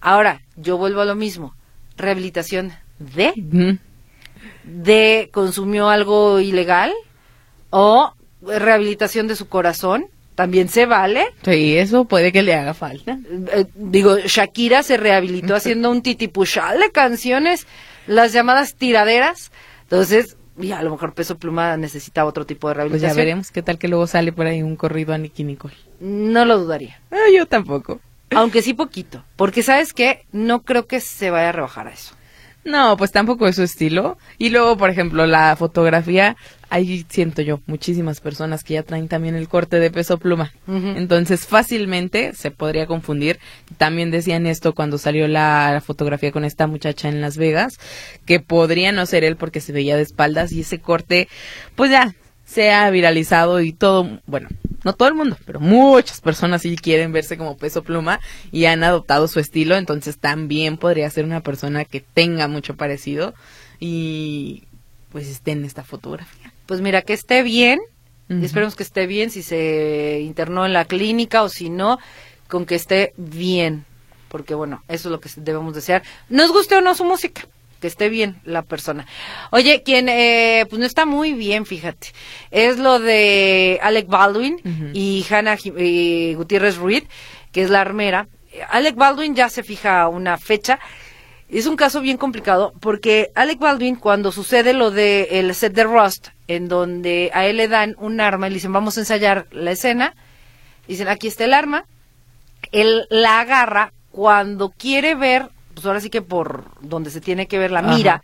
Ahora, 0.00 0.42
yo 0.56 0.76
vuelvo 0.76 1.02
a 1.02 1.04
lo 1.04 1.14
mismo. 1.14 1.54
Rehabilitación 1.96 2.72
de, 2.98 3.78
de 4.64 5.30
consumió 5.32 5.88
algo 5.88 6.40
ilegal 6.40 6.92
o 7.70 8.12
rehabilitación 8.42 9.28
de 9.28 9.36
su 9.36 9.46
corazón, 9.46 10.06
también 10.34 10.68
se 10.68 10.86
vale. 10.86 11.26
Sí, 11.44 11.76
eso 11.76 12.04
puede 12.04 12.32
que 12.32 12.42
le 12.42 12.54
haga 12.54 12.74
falta. 12.74 13.18
Eh, 13.52 13.66
digo, 13.74 14.16
Shakira 14.18 14.82
se 14.82 14.96
rehabilitó 14.96 15.54
haciendo 15.54 15.90
un 15.90 16.02
titipuchal 16.02 16.80
de 16.80 16.90
canciones, 16.90 17.66
las 18.06 18.32
llamadas 18.32 18.74
tiraderas. 18.74 19.52
Entonces, 19.84 20.36
y 20.60 20.72
a 20.72 20.82
lo 20.82 20.90
mejor 20.90 21.14
Peso 21.14 21.38
Pluma 21.38 21.76
necesita 21.76 22.24
otro 22.24 22.46
tipo 22.46 22.68
de 22.68 22.74
Pues 22.74 22.76
ya 22.76 22.84
rehabilitación. 22.84 23.16
veremos 23.16 23.50
qué 23.50 23.62
tal 23.62 23.78
que 23.78 23.88
luego 23.88 24.06
sale 24.06 24.32
por 24.32 24.46
ahí 24.46 24.62
un 24.62 24.76
corrido 24.76 25.12
a 25.14 25.18
Nicky 25.18 25.44
Nicole. 25.44 25.74
No 26.00 26.44
lo 26.44 26.58
dudaría. 26.58 27.00
Ah, 27.10 27.30
yo 27.34 27.46
tampoco. 27.46 28.00
Aunque 28.34 28.62
sí 28.62 28.72
poquito. 28.74 29.22
Porque 29.36 29.62
sabes 29.62 29.92
que 29.92 30.24
no 30.32 30.62
creo 30.62 30.86
que 30.86 31.00
se 31.00 31.30
vaya 31.30 31.50
a 31.50 31.52
rebajar 31.52 31.88
a 31.88 31.90
eso. 31.92 32.14
No, 32.64 32.96
pues 32.96 33.10
tampoco 33.12 33.46
es 33.48 33.56
su 33.56 33.62
estilo. 33.62 34.16
Y 34.38 34.50
luego, 34.50 34.76
por 34.76 34.88
ejemplo, 34.88 35.26
la 35.26 35.56
fotografía, 35.56 36.36
ahí 36.72 37.04
siento 37.08 37.42
yo 37.42 37.60
muchísimas 37.66 38.20
personas 38.20 38.64
que 38.64 38.74
ya 38.74 38.82
traen 38.82 39.06
también 39.06 39.34
el 39.34 39.46
corte 39.46 39.78
de 39.78 39.90
peso 39.90 40.16
pluma. 40.16 40.52
Entonces, 40.66 41.46
fácilmente 41.46 42.32
se 42.34 42.50
podría 42.50 42.86
confundir. 42.86 43.38
También 43.76 44.10
decían 44.10 44.46
esto 44.46 44.74
cuando 44.74 44.96
salió 44.96 45.28
la, 45.28 45.70
la 45.70 45.80
fotografía 45.82 46.32
con 46.32 46.46
esta 46.46 46.66
muchacha 46.66 47.10
en 47.10 47.20
Las 47.20 47.36
Vegas, 47.36 47.78
que 48.24 48.40
podría 48.40 48.90
no 48.90 49.04
ser 49.04 49.22
él 49.22 49.36
porque 49.36 49.60
se 49.60 49.72
veía 49.72 49.96
de 49.96 50.02
espaldas 50.02 50.50
y 50.50 50.62
ese 50.62 50.78
corte, 50.78 51.28
pues 51.76 51.90
ya 51.90 52.14
se 52.46 52.72
ha 52.72 52.88
viralizado 52.88 53.60
y 53.60 53.72
todo, 53.72 54.20
bueno, 54.26 54.48
no 54.82 54.94
todo 54.94 55.08
el 55.08 55.14
mundo, 55.14 55.36
pero 55.44 55.60
muchas 55.60 56.22
personas 56.22 56.62
sí 56.62 56.76
quieren 56.76 57.12
verse 57.12 57.36
como 57.36 57.56
peso 57.58 57.82
pluma 57.82 58.18
y 58.50 58.64
han 58.64 58.82
adoptado 58.82 59.28
su 59.28 59.40
estilo, 59.40 59.76
entonces 59.76 60.18
también 60.18 60.78
podría 60.78 61.08
ser 61.10 61.26
una 61.26 61.40
persona 61.40 61.84
que 61.84 62.00
tenga 62.00 62.48
mucho 62.48 62.76
parecido 62.76 63.34
y 63.78 64.64
pues 65.10 65.28
esté 65.28 65.52
en 65.52 65.64
esta 65.64 65.84
fotografía. 65.84 66.52
Pues 66.72 66.80
mira, 66.80 67.02
que 67.02 67.12
esté 67.12 67.42
bien. 67.42 67.80
y 68.30 68.34
Ujú. 68.36 68.44
esperemos 68.46 68.76
que 68.76 68.82
esté 68.82 69.06
bien 69.06 69.28
si 69.28 69.42
se 69.42 70.20
internó 70.22 70.64
en 70.64 70.72
la 70.72 70.86
clínica 70.86 71.42
o 71.42 71.50
si 71.50 71.68
no, 71.68 71.98
con 72.48 72.64
que 72.64 72.76
esté 72.76 73.12
bien. 73.18 73.84
Porque 74.30 74.54
bueno, 74.54 74.82
eso 74.88 75.08
es 75.10 75.12
lo 75.12 75.20
que 75.20 75.28
debemos 75.36 75.74
desear. 75.74 76.02
Nos 76.30 76.50
guste 76.50 76.74
o 76.76 76.80
no 76.80 76.94
su 76.94 77.04
música. 77.04 77.42
Que 77.78 77.88
esté 77.88 78.08
bien 78.08 78.40
la 78.44 78.62
persona. 78.62 79.06
Oye, 79.50 79.82
quien 79.82 80.08
eh, 80.08 80.64
pues 80.70 80.80
no 80.80 80.86
está 80.86 81.04
muy 81.04 81.34
bien, 81.34 81.66
fíjate, 81.66 82.06
es 82.50 82.78
lo 82.78 82.98
de 82.98 83.78
Alec 83.82 84.06
Baldwin 84.06 84.56
y 84.94 85.26
Hannah 85.28 85.58
eh, 85.76 86.32
Gutiérrez 86.34 86.78
Ruiz, 86.78 87.04
que 87.52 87.60
es 87.64 87.68
la 87.68 87.82
armera. 87.82 88.28
Alec 88.70 88.94
Baldwin 88.96 89.34
ya 89.34 89.50
se 89.50 89.62
fija 89.62 90.08
una 90.08 90.38
fecha. 90.38 90.78
Es 91.50 91.66
un 91.66 91.76
caso 91.76 92.00
bien 92.00 92.16
complicado 92.16 92.72
porque 92.80 93.30
Alec 93.34 93.58
Baldwin, 93.58 93.96
cuando 93.96 94.32
sucede 94.32 94.72
lo 94.72 94.90
de 94.90 95.24
el 95.32 95.54
set 95.54 95.74
de 95.74 95.84
Rust, 95.84 96.28
en 96.48 96.68
donde 96.68 97.30
a 97.34 97.46
él 97.46 97.56
le 97.58 97.68
dan 97.68 97.94
un 97.98 98.20
arma 98.20 98.46
y 98.46 98.50
le 98.50 98.54
dicen 98.54 98.72
vamos 98.72 98.96
a 98.96 99.00
ensayar 99.00 99.46
la 99.52 99.70
escena, 99.70 100.14
dicen 100.88 101.08
aquí 101.08 101.28
está 101.28 101.44
el 101.44 101.54
arma, 101.54 101.84
él 102.72 103.06
la 103.10 103.40
agarra 103.40 103.92
cuando 104.10 104.70
quiere 104.70 105.14
ver, 105.14 105.48
pues 105.74 105.86
ahora 105.86 106.00
sí 106.00 106.10
que 106.10 106.22
por 106.22 106.64
donde 106.80 107.10
se 107.10 107.20
tiene 107.20 107.46
que 107.46 107.58
ver 107.58 107.70
la 107.70 107.80
Ajá. 107.80 107.94
mira, 107.94 108.22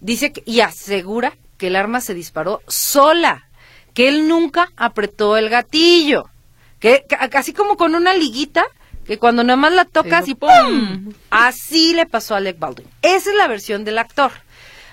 dice 0.00 0.32
que, 0.32 0.42
y 0.46 0.60
asegura 0.60 1.32
que 1.56 1.66
el 1.68 1.76
arma 1.76 2.00
se 2.00 2.14
disparó 2.14 2.62
sola, 2.68 3.46
que 3.94 4.08
él 4.08 4.28
nunca 4.28 4.70
apretó 4.76 5.36
el 5.36 5.48
gatillo, 5.48 6.30
que, 6.78 7.04
ca- 7.08 7.28
casi 7.28 7.52
como 7.52 7.76
con 7.76 7.94
una 7.94 8.14
liguita, 8.14 8.64
que 9.04 9.18
cuando 9.18 9.42
nada 9.42 9.56
más 9.56 9.72
la 9.72 9.84
tocas 9.84 10.28
y 10.28 10.34
¡pum! 10.34 11.12
Así 11.30 11.94
le 11.94 12.06
pasó 12.06 12.34
a 12.34 12.36
Alec 12.38 12.58
Baldwin. 12.58 12.86
Esa 13.02 13.30
es 13.30 13.36
la 13.36 13.48
versión 13.48 13.84
del 13.84 13.98
actor. 13.98 14.30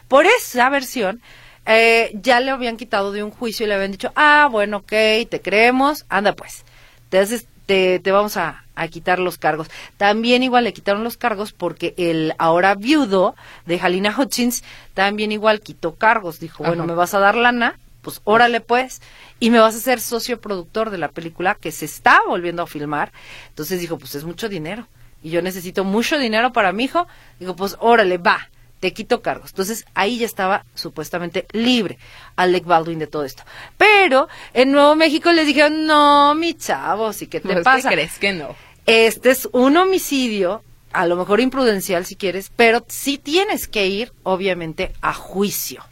Por 0.08 0.26
esa 0.26 0.70
versión, 0.70 1.22
eh, 1.66 2.12
ya 2.22 2.40
le 2.40 2.52
habían 2.52 2.78
quitado 2.78 3.12
de 3.12 3.24
un 3.24 3.32
juicio 3.32 3.66
y 3.66 3.70
le 3.70 3.76
habían 3.76 3.92
dicho, 3.92 4.12
ah, 4.16 4.48
bueno, 4.52 4.78
ok, 4.78 4.90
te 5.30 5.42
creemos, 5.42 6.06
anda 6.10 6.34
pues, 6.34 6.64
te, 7.10 7.20
haces- 7.20 7.48
te, 7.66 8.00
te 8.00 8.12
vamos 8.12 8.38
a, 8.38 8.64
a 8.76 8.88
quitar 8.88 9.20
los 9.20 9.38
cargos. 9.38 9.70
También 9.98 10.44
igual 10.44 10.64
le 10.66 10.74
quitaron 10.74 11.04
los 11.04 11.18
cargos 11.18 11.52
porque 11.54 11.94
el 11.98 12.34
ahora 12.38 12.76
viudo 12.76 13.36
de 13.66 13.80
Halina 13.80 14.16
Hutchins 14.18 14.64
también 14.94 15.32
igual 15.32 15.62
quitó 15.62 15.96
cargos. 15.96 16.40
Dijo, 16.40 16.64
bueno, 16.64 16.86
me 16.86 16.94
vas 16.94 17.14
a 17.14 17.20
dar 17.20 17.36
lana, 17.36 17.80
pues 18.02 18.22
órale 18.24 18.62
pues, 18.62 19.02
y 19.40 19.50
me 19.50 19.60
vas 19.60 19.76
a 19.76 19.80
ser 19.80 20.00
socio 20.00 20.40
productor 20.40 20.90
de 20.92 20.98
la 21.00 21.10
película 21.10 21.56
que 21.56 21.72
se 21.72 21.86
está 21.86 22.20
volviendo 22.28 22.62
a 22.64 22.68
filmar. 22.68 23.12
Entonces 23.50 23.80
dijo, 23.80 23.98
pues 23.98 24.14
es 24.16 24.24
mucho 24.24 24.50
dinero 24.50 24.88
y 25.24 25.32
yo 25.32 25.42
necesito 25.42 25.84
mucho 25.84 26.20
dinero 26.20 26.54
para 26.54 26.72
mi 26.72 26.84
hijo. 26.84 27.08
Digo, 27.40 27.56
pues 27.56 27.76
órale, 27.80 28.18
va, 28.20 28.50
te 28.86 28.94
quito 28.94 29.24
cargos. 29.24 29.50
Entonces 29.50 29.84
ahí 29.96 30.20
ya 30.20 30.28
estaba 30.28 30.64
supuestamente 30.76 31.48
libre 31.54 31.98
Alec 32.36 32.66
Baldwin 32.66 33.00
de 33.00 33.08
todo 33.08 33.26
esto. 33.26 33.42
Pero 33.80 34.28
en 34.54 34.72
Nuevo 34.72 34.96
México 34.96 35.32
les 35.32 35.48
dijeron, 35.48 35.88
no, 35.88 36.36
mi 36.36 36.54
chavo, 36.54 37.12
¿sí 37.12 37.26
qué 37.26 37.40
te 37.40 37.48
Pues, 37.48 37.58
¿qué 37.58 37.64
pasa? 37.64 37.90
crees 37.90 38.20
que 38.20 38.34
no? 38.34 38.56
Este 38.86 39.32
es 39.32 39.50
un 39.54 39.76
homicidio, 39.76 40.62
a 40.94 41.08
lo 41.08 41.16
mejor 41.16 41.40
imprudencial 41.40 42.06
si 42.06 42.16
quieres, 42.16 42.52
pero 42.56 42.86
sí 42.88 43.18
tienes 43.18 43.68
que 43.68 43.88
ir, 43.88 44.14
obviamente, 44.22 44.94
a 45.02 45.16
juicio. 45.16 45.84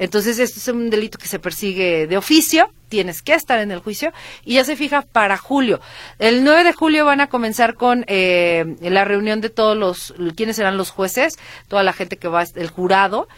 Entonces, 0.00 0.38
esto 0.38 0.58
es 0.58 0.66
un 0.68 0.88
delito 0.88 1.18
que 1.18 1.28
se 1.28 1.38
persigue 1.38 2.06
de 2.06 2.16
oficio, 2.16 2.72
tienes 2.88 3.20
que 3.20 3.34
estar 3.34 3.58
en 3.58 3.70
el 3.70 3.80
juicio 3.80 4.14
y 4.46 4.54
ya 4.54 4.64
se 4.64 4.74
fija 4.74 5.02
para 5.02 5.36
julio. 5.36 5.78
El 6.18 6.42
9 6.42 6.64
de 6.64 6.72
julio 6.72 7.04
van 7.04 7.20
a 7.20 7.28
comenzar 7.28 7.74
con 7.74 8.06
eh, 8.08 8.76
la 8.80 9.04
reunión 9.04 9.42
de 9.42 9.50
todos 9.50 9.76
los, 9.76 10.14
quiénes 10.36 10.56
serán 10.56 10.78
los 10.78 10.90
jueces, 10.90 11.38
toda 11.68 11.82
la 11.82 11.92
gente 11.92 12.16
que 12.16 12.28
va, 12.28 12.44
el 12.54 12.70
jurado. 12.70 13.28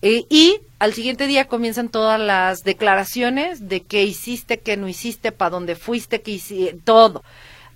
Eh, 0.00 0.24
y 0.30 0.60
al 0.78 0.94
siguiente 0.94 1.26
día 1.26 1.48
comienzan 1.48 1.90
todas 1.90 2.18
las 2.18 2.64
declaraciones 2.64 3.68
de 3.68 3.82
qué 3.82 4.04
hiciste, 4.04 4.60
qué 4.60 4.78
no 4.78 4.88
hiciste, 4.88 5.32
para 5.32 5.50
dónde 5.50 5.76
fuiste, 5.76 6.22
qué 6.22 6.30
hiciste, 6.30 6.78
todo. 6.82 7.24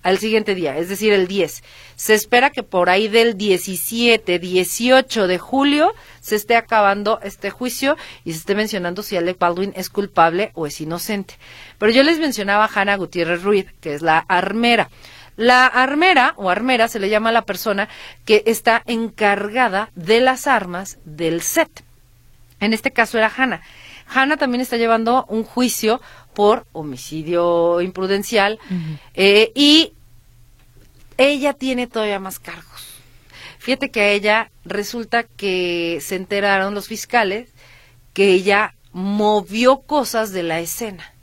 Al 0.03 0.17
siguiente 0.17 0.55
día, 0.55 0.77
es 0.77 0.89
decir, 0.89 1.13
el 1.13 1.27
10. 1.27 1.63
Se 1.95 2.13
espera 2.15 2.49
que 2.49 2.63
por 2.63 2.89
ahí 2.89 3.07
del 3.07 3.37
17, 3.37 4.39
18 4.39 5.27
de 5.27 5.37
julio 5.37 5.93
se 6.19 6.35
esté 6.35 6.55
acabando 6.55 7.19
este 7.21 7.51
juicio 7.51 7.97
y 8.25 8.31
se 8.31 8.39
esté 8.39 8.55
mencionando 8.55 9.03
si 9.03 9.15
Alec 9.15 9.37
Baldwin 9.37 9.73
es 9.75 9.89
culpable 9.89 10.51
o 10.55 10.65
es 10.65 10.81
inocente. 10.81 11.35
Pero 11.77 11.91
yo 11.91 12.01
les 12.01 12.19
mencionaba 12.19 12.65
a 12.65 12.69
Hannah 12.73 12.95
Gutiérrez 12.95 13.43
Ruiz, 13.43 13.67
que 13.79 13.93
es 13.93 14.01
la 14.01 14.17
armera. 14.17 14.89
La 15.37 15.67
armera 15.67 16.33
o 16.37 16.49
armera 16.49 16.87
se 16.87 16.99
le 16.99 17.09
llama 17.09 17.29
a 17.29 17.33
la 17.33 17.43
persona 17.43 17.87
que 18.25 18.43
está 18.47 18.81
encargada 18.85 19.91
de 19.95 20.19
las 20.19 20.47
armas 20.47 20.97
del 21.05 21.41
set. 21.41 21.83
En 22.59 22.73
este 22.73 22.91
caso 22.91 23.17
era 23.17 23.31
Hannah. 23.35 23.61
Hannah 24.13 24.37
también 24.37 24.61
está 24.61 24.77
llevando 24.77 25.25
un 25.29 25.43
juicio 25.43 26.01
por 26.33 26.65
homicidio 26.71 27.81
imprudencial 27.81 28.59
eh, 29.13 29.51
y 29.55 29.93
ella 31.17 31.53
tiene 31.53 31.87
todavía 31.87 32.19
más 32.19 32.39
cargos. 32.39 32.87
Fíjate 33.59 33.91
que 33.91 34.01
a 34.01 34.09
ella 34.09 34.51
resulta 34.65 35.23
que 35.23 35.99
se 36.01 36.15
enteraron 36.15 36.73
los 36.73 36.87
fiscales 36.87 37.49
que 38.13 38.31
ella 38.31 38.73
movió 38.91 39.81
cosas 39.81 40.31
de 40.31 40.43
la 40.43 40.59
escena. 40.59 41.13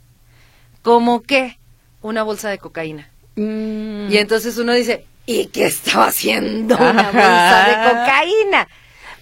¿Como 0.81 1.21
qué? 1.21 1.59
Una 2.01 2.23
bolsa 2.23 2.49
de 2.49 2.57
cocaína. 2.57 3.09
Mm. 3.35 4.11
Y 4.11 4.17
entonces 4.17 4.57
uno 4.57 4.73
dice, 4.73 5.05
¿y 5.25 5.47
qué 5.47 5.65
estaba 5.65 6.07
haciendo 6.07 6.75
una 6.77 7.11
bolsa 7.11 7.67
de 7.67 7.89
cocaína? 7.89 8.67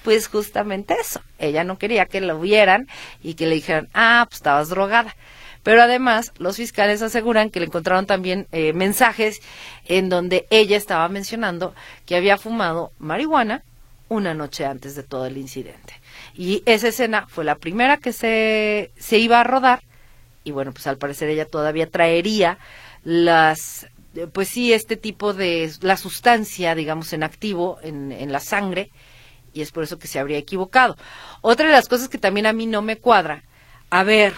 Pues 0.04 0.28
justamente 0.28 0.96
eso. 1.00 1.22
Ella 1.40 1.64
no 1.64 1.78
quería 1.78 2.06
que 2.06 2.22
lo 2.22 2.40
vieran 2.40 2.88
y 3.22 3.34
que 3.34 3.48
le 3.48 3.56
dijeran, 3.56 3.90
ah, 3.94 4.26
pues 4.30 4.38
estabas 4.38 4.70
drogada. 4.70 5.16
Pero 5.68 5.84
además, 5.84 6.32
los 6.38 6.56
fiscales 6.56 7.02
aseguran 7.02 7.50
que 7.50 7.60
le 7.60 7.66
encontraron 7.66 8.06
también 8.06 8.48
eh, 8.54 8.72
mensajes 8.72 9.42
en 9.84 10.08
donde 10.08 10.48
ella 10.50 10.78
estaba 10.78 11.10
mencionando 11.10 11.76
que 12.06 12.16
había 12.16 12.38
fumado 12.38 12.94
marihuana 13.00 13.66
una 14.08 14.34
noche 14.34 14.66
antes 14.66 14.96
de 14.96 15.04
todo 15.04 15.26
el 15.26 15.36
incidente. 15.36 16.00
Y 16.34 16.64
esa 16.66 16.88
escena 16.88 17.28
fue 17.28 17.44
la 17.44 17.56
primera 17.56 17.98
que 17.98 18.14
se, 18.14 18.92
se 18.98 19.18
iba 19.18 19.42
a 19.42 19.44
rodar 19.44 19.84
y 20.46 20.52
bueno, 20.52 20.72
pues 20.72 20.88
al 20.88 20.98
parecer 20.98 21.28
ella 21.28 21.44
todavía 21.44 21.90
traería 21.90 22.60
las, 23.04 23.88
pues 24.32 24.48
sí, 24.48 24.72
este 24.72 24.96
tipo 24.96 25.34
de, 25.34 25.70
la 25.82 25.98
sustancia, 25.98 26.76
digamos, 26.76 27.12
en 27.12 27.24
activo 27.24 27.78
en, 27.84 28.14
en 28.14 28.32
la 28.32 28.40
sangre 28.40 28.90
y 29.52 29.60
es 29.60 29.74
por 29.74 29.84
eso 29.84 30.00
que 30.00 30.08
se 30.08 30.18
habría 30.18 30.38
equivocado. 30.38 30.96
Otra 31.42 31.66
de 31.66 31.74
las 31.74 31.90
cosas 31.90 32.08
que 32.08 32.18
también 32.18 32.46
a 32.46 32.54
mí 32.54 32.68
no 32.68 32.82
me 32.82 32.96
cuadra, 32.96 33.44
a 33.90 34.04
ver, 34.04 34.34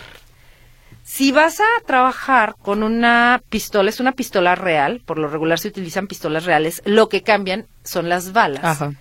si 1.10 1.32
vas 1.32 1.60
a 1.60 1.66
trabajar 1.88 2.56
con 2.62 2.84
una 2.84 3.42
pistola, 3.50 3.90
es 3.90 4.00
una 4.00 4.12
pistola 4.12 4.54
real, 4.54 5.02
por 5.04 5.18
lo 5.18 5.28
regular 5.28 5.58
se 5.58 5.70
utilizan 5.70 6.06
pistolas 6.06 6.46
reales, 6.46 6.84
lo 6.86 7.10
que 7.10 7.24
cambian 7.24 7.66
son 7.84 8.10
las 8.10 8.32
balas. 8.32 8.64
Ajá. 8.64 8.94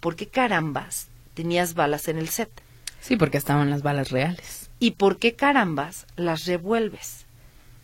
¿Por 0.00 0.16
qué 0.16 0.26
carambas 0.26 1.08
tenías 1.32 1.72
balas 1.72 2.08
en 2.08 2.18
el 2.18 2.28
set? 2.28 2.50
Sí, 3.00 3.16
porque 3.16 3.38
estaban 3.38 3.70
las 3.70 3.82
balas 3.82 4.10
reales. 4.10 4.68
¿Y 4.80 4.92
por 4.92 5.16
qué 5.16 5.32
carambas 5.32 6.06
las 6.14 6.44
revuelves? 6.44 7.24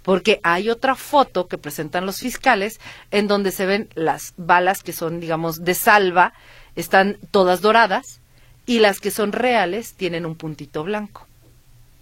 Porque 0.03 0.39
hay 0.43 0.69
otra 0.69 0.95
foto 0.95 1.49
que 1.49 1.57
presentan 1.57 2.05
los 2.05 2.19
fiscales 2.21 2.79
en 3.11 3.27
donde 3.27 3.53
se 3.53 3.65
ven 3.65 3.89
las 3.95 4.35
balas 4.37 4.83
que 4.83 4.93
son, 4.93 5.19
digamos, 5.19 5.65
de 5.65 5.73
salva, 5.73 6.35
están 6.75 7.17
todas 7.31 7.63
doradas, 7.63 8.21
y 8.67 8.81
las 8.81 9.01
que 9.01 9.11
son 9.11 9.33
reales 9.33 9.95
tienen 9.95 10.27
un 10.27 10.35
puntito 10.35 10.85
blanco 10.85 11.27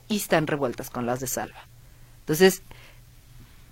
y 0.09 0.17
están 0.17 0.47
revueltas 0.47 0.91
con 0.91 1.07
las 1.07 1.21
de 1.21 1.27
salva. 1.27 1.67
Entonces, 2.21 2.63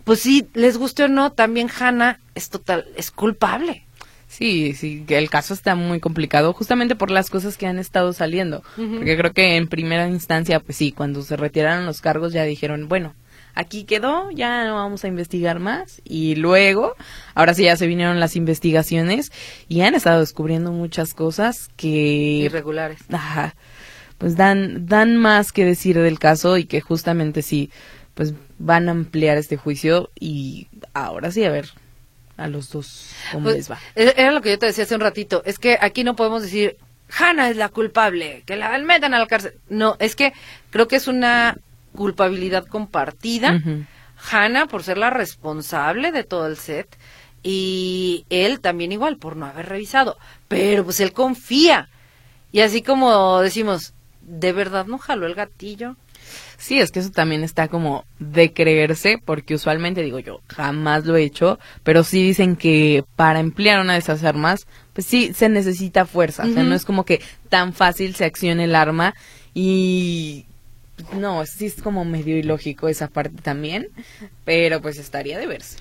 pues 0.04 0.20
sí, 0.20 0.48
les 0.54 0.76
guste 0.76 1.04
o 1.04 1.08
no, 1.08 1.32
también 1.32 1.70
Hannah 1.78 2.20
es 2.34 2.50
total, 2.50 2.86
es 2.96 3.10
culpable. 3.10 3.86
Sí, 4.28 4.72
sí, 4.72 5.04
que 5.06 5.18
el 5.18 5.28
caso 5.28 5.52
está 5.52 5.74
muy 5.74 6.00
complicado 6.00 6.54
justamente 6.54 6.96
por 6.96 7.10
las 7.10 7.28
cosas 7.28 7.58
que 7.58 7.66
han 7.66 7.78
estado 7.78 8.14
saliendo. 8.14 8.62
Porque 8.76 9.16
creo 9.16 9.32
que 9.34 9.56
en 9.56 9.68
primera 9.68 10.08
instancia, 10.08 10.58
pues 10.58 10.78
sí, 10.78 10.90
cuando 10.90 11.20
se 11.22 11.36
retiraron 11.36 11.84
los 11.84 12.00
cargos 12.00 12.32
ya 12.32 12.44
dijeron, 12.44 12.88
bueno, 12.88 13.14
aquí 13.54 13.84
quedó, 13.84 14.30
ya 14.30 14.64
no 14.64 14.76
vamos 14.76 15.04
a 15.04 15.08
investigar 15.08 15.58
más. 15.58 16.00
Y 16.02 16.36
luego, 16.36 16.94
ahora 17.34 17.52
sí 17.52 17.64
ya 17.64 17.76
se 17.76 17.86
vinieron 17.86 18.20
las 18.20 18.34
investigaciones 18.34 19.32
y 19.68 19.82
han 19.82 19.94
estado 19.94 20.20
descubriendo 20.20 20.72
muchas 20.72 21.12
cosas 21.12 21.68
que... 21.76 21.88
Irregulares. 21.88 23.00
Ajá, 23.12 23.54
pues 24.22 24.36
dan, 24.36 24.86
dan 24.86 25.16
más 25.16 25.50
que 25.50 25.64
decir 25.64 25.98
del 25.98 26.20
caso 26.20 26.56
y 26.56 26.64
que 26.64 26.80
justamente 26.80 27.42
sí, 27.42 27.70
pues 28.14 28.34
van 28.60 28.86
a 28.88 28.92
ampliar 28.92 29.36
este 29.36 29.56
juicio 29.56 30.10
y 30.20 30.68
ahora 30.94 31.32
sí, 31.32 31.42
a 31.44 31.50
ver, 31.50 31.70
a 32.36 32.46
los 32.46 32.70
dos 32.70 33.10
cómo 33.32 33.44
Pues, 33.46 33.56
les 33.56 33.70
va. 33.72 33.80
e- 33.96 34.14
Era 34.16 34.30
lo 34.30 34.40
que 34.40 34.50
yo 34.50 34.58
te 34.60 34.66
decía 34.66 34.84
hace 34.84 34.94
un 34.94 35.00
ratito. 35.00 35.42
Es 35.44 35.58
que 35.58 35.76
aquí 35.80 36.04
no 36.04 36.14
podemos 36.14 36.40
decir, 36.42 36.76
Hannah 37.18 37.50
es 37.50 37.56
la 37.56 37.68
culpable, 37.68 38.44
que 38.46 38.54
la 38.54 38.78
metan 38.78 39.12
a 39.12 39.18
la 39.18 39.26
cárcel. 39.26 39.54
No, 39.68 39.96
es 39.98 40.14
que 40.14 40.32
creo 40.70 40.86
que 40.86 40.94
es 40.96 41.08
una 41.08 41.56
culpabilidad 41.96 42.64
compartida. 42.66 43.56
Ujú. 43.56 43.84
Hannah 44.30 44.66
por 44.66 44.84
ser 44.84 44.98
la 44.98 45.10
responsable 45.10 46.12
de 46.12 46.22
todo 46.22 46.46
el 46.46 46.56
set 46.56 46.96
y 47.42 48.24
él 48.30 48.60
también 48.60 48.92
igual 48.92 49.16
por 49.16 49.36
no 49.36 49.46
haber 49.46 49.68
revisado. 49.68 50.16
Pero 50.46 50.84
pues 50.84 51.00
él 51.00 51.12
confía. 51.12 51.88
Y 52.52 52.60
así 52.60 52.82
como 52.82 53.40
decimos, 53.40 53.94
¿de 54.32 54.52
verdad 54.52 54.86
no 54.86 54.96
jaló 54.98 55.26
el 55.26 55.34
gatillo? 55.34 55.96
Sí, 56.56 56.80
es 56.80 56.90
que 56.90 57.00
eso 57.00 57.10
también 57.10 57.44
está 57.44 57.68
como 57.68 58.04
de 58.18 58.52
creerse, 58.52 59.18
porque 59.22 59.54
usualmente 59.54 60.02
digo 60.02 60.20
yo, 60.20 60.40
jamás 60.48 61.04
lo 61.04 61.16
he 61.16 61.24
hecho, 61.24 61.58
pero 61.82 62.02
sí 62.02 62.22
dicen 62.22 62.56
que 62.56 63.04
para 63.16 63.40
emplear 63.40 63.80
una 63.80 63.94
de 63.94 63.98
esas 63.98 64.24
armas, 64.24 64.66
pues 64.94 65.06
sí 65.06 65.32
se 65.34 65.48
necesita 65.48 66.06
fuerza, 66.06 66.44
o 66.44 66.52
sea, 66.52 66.62
no 66.62 66.74
es 66.74 66.84
como 66.84 67.04
que 67.04 67.20
tan 67.48 67.74
fácil 67.74 68.14
se 68.14 68.24
accione 68.24 68.64
el 68.64 68.74
arma 68.74 69.14
y 69.52 70.46
no, 71.18 71.44
sí 71.44 71.66
es 71.66 71.82
como 71.82 72.04
medio 72.04 72.38
ilógico 72.38 72.88
esa 72.88 73.08
parte 73.08 73.42
también, 73.42 73.88
pero 74.44 74.80
pues 74.80 74.98
estaría 74.98 75.38
de 75.38 75.46
verse. 75.46 75.76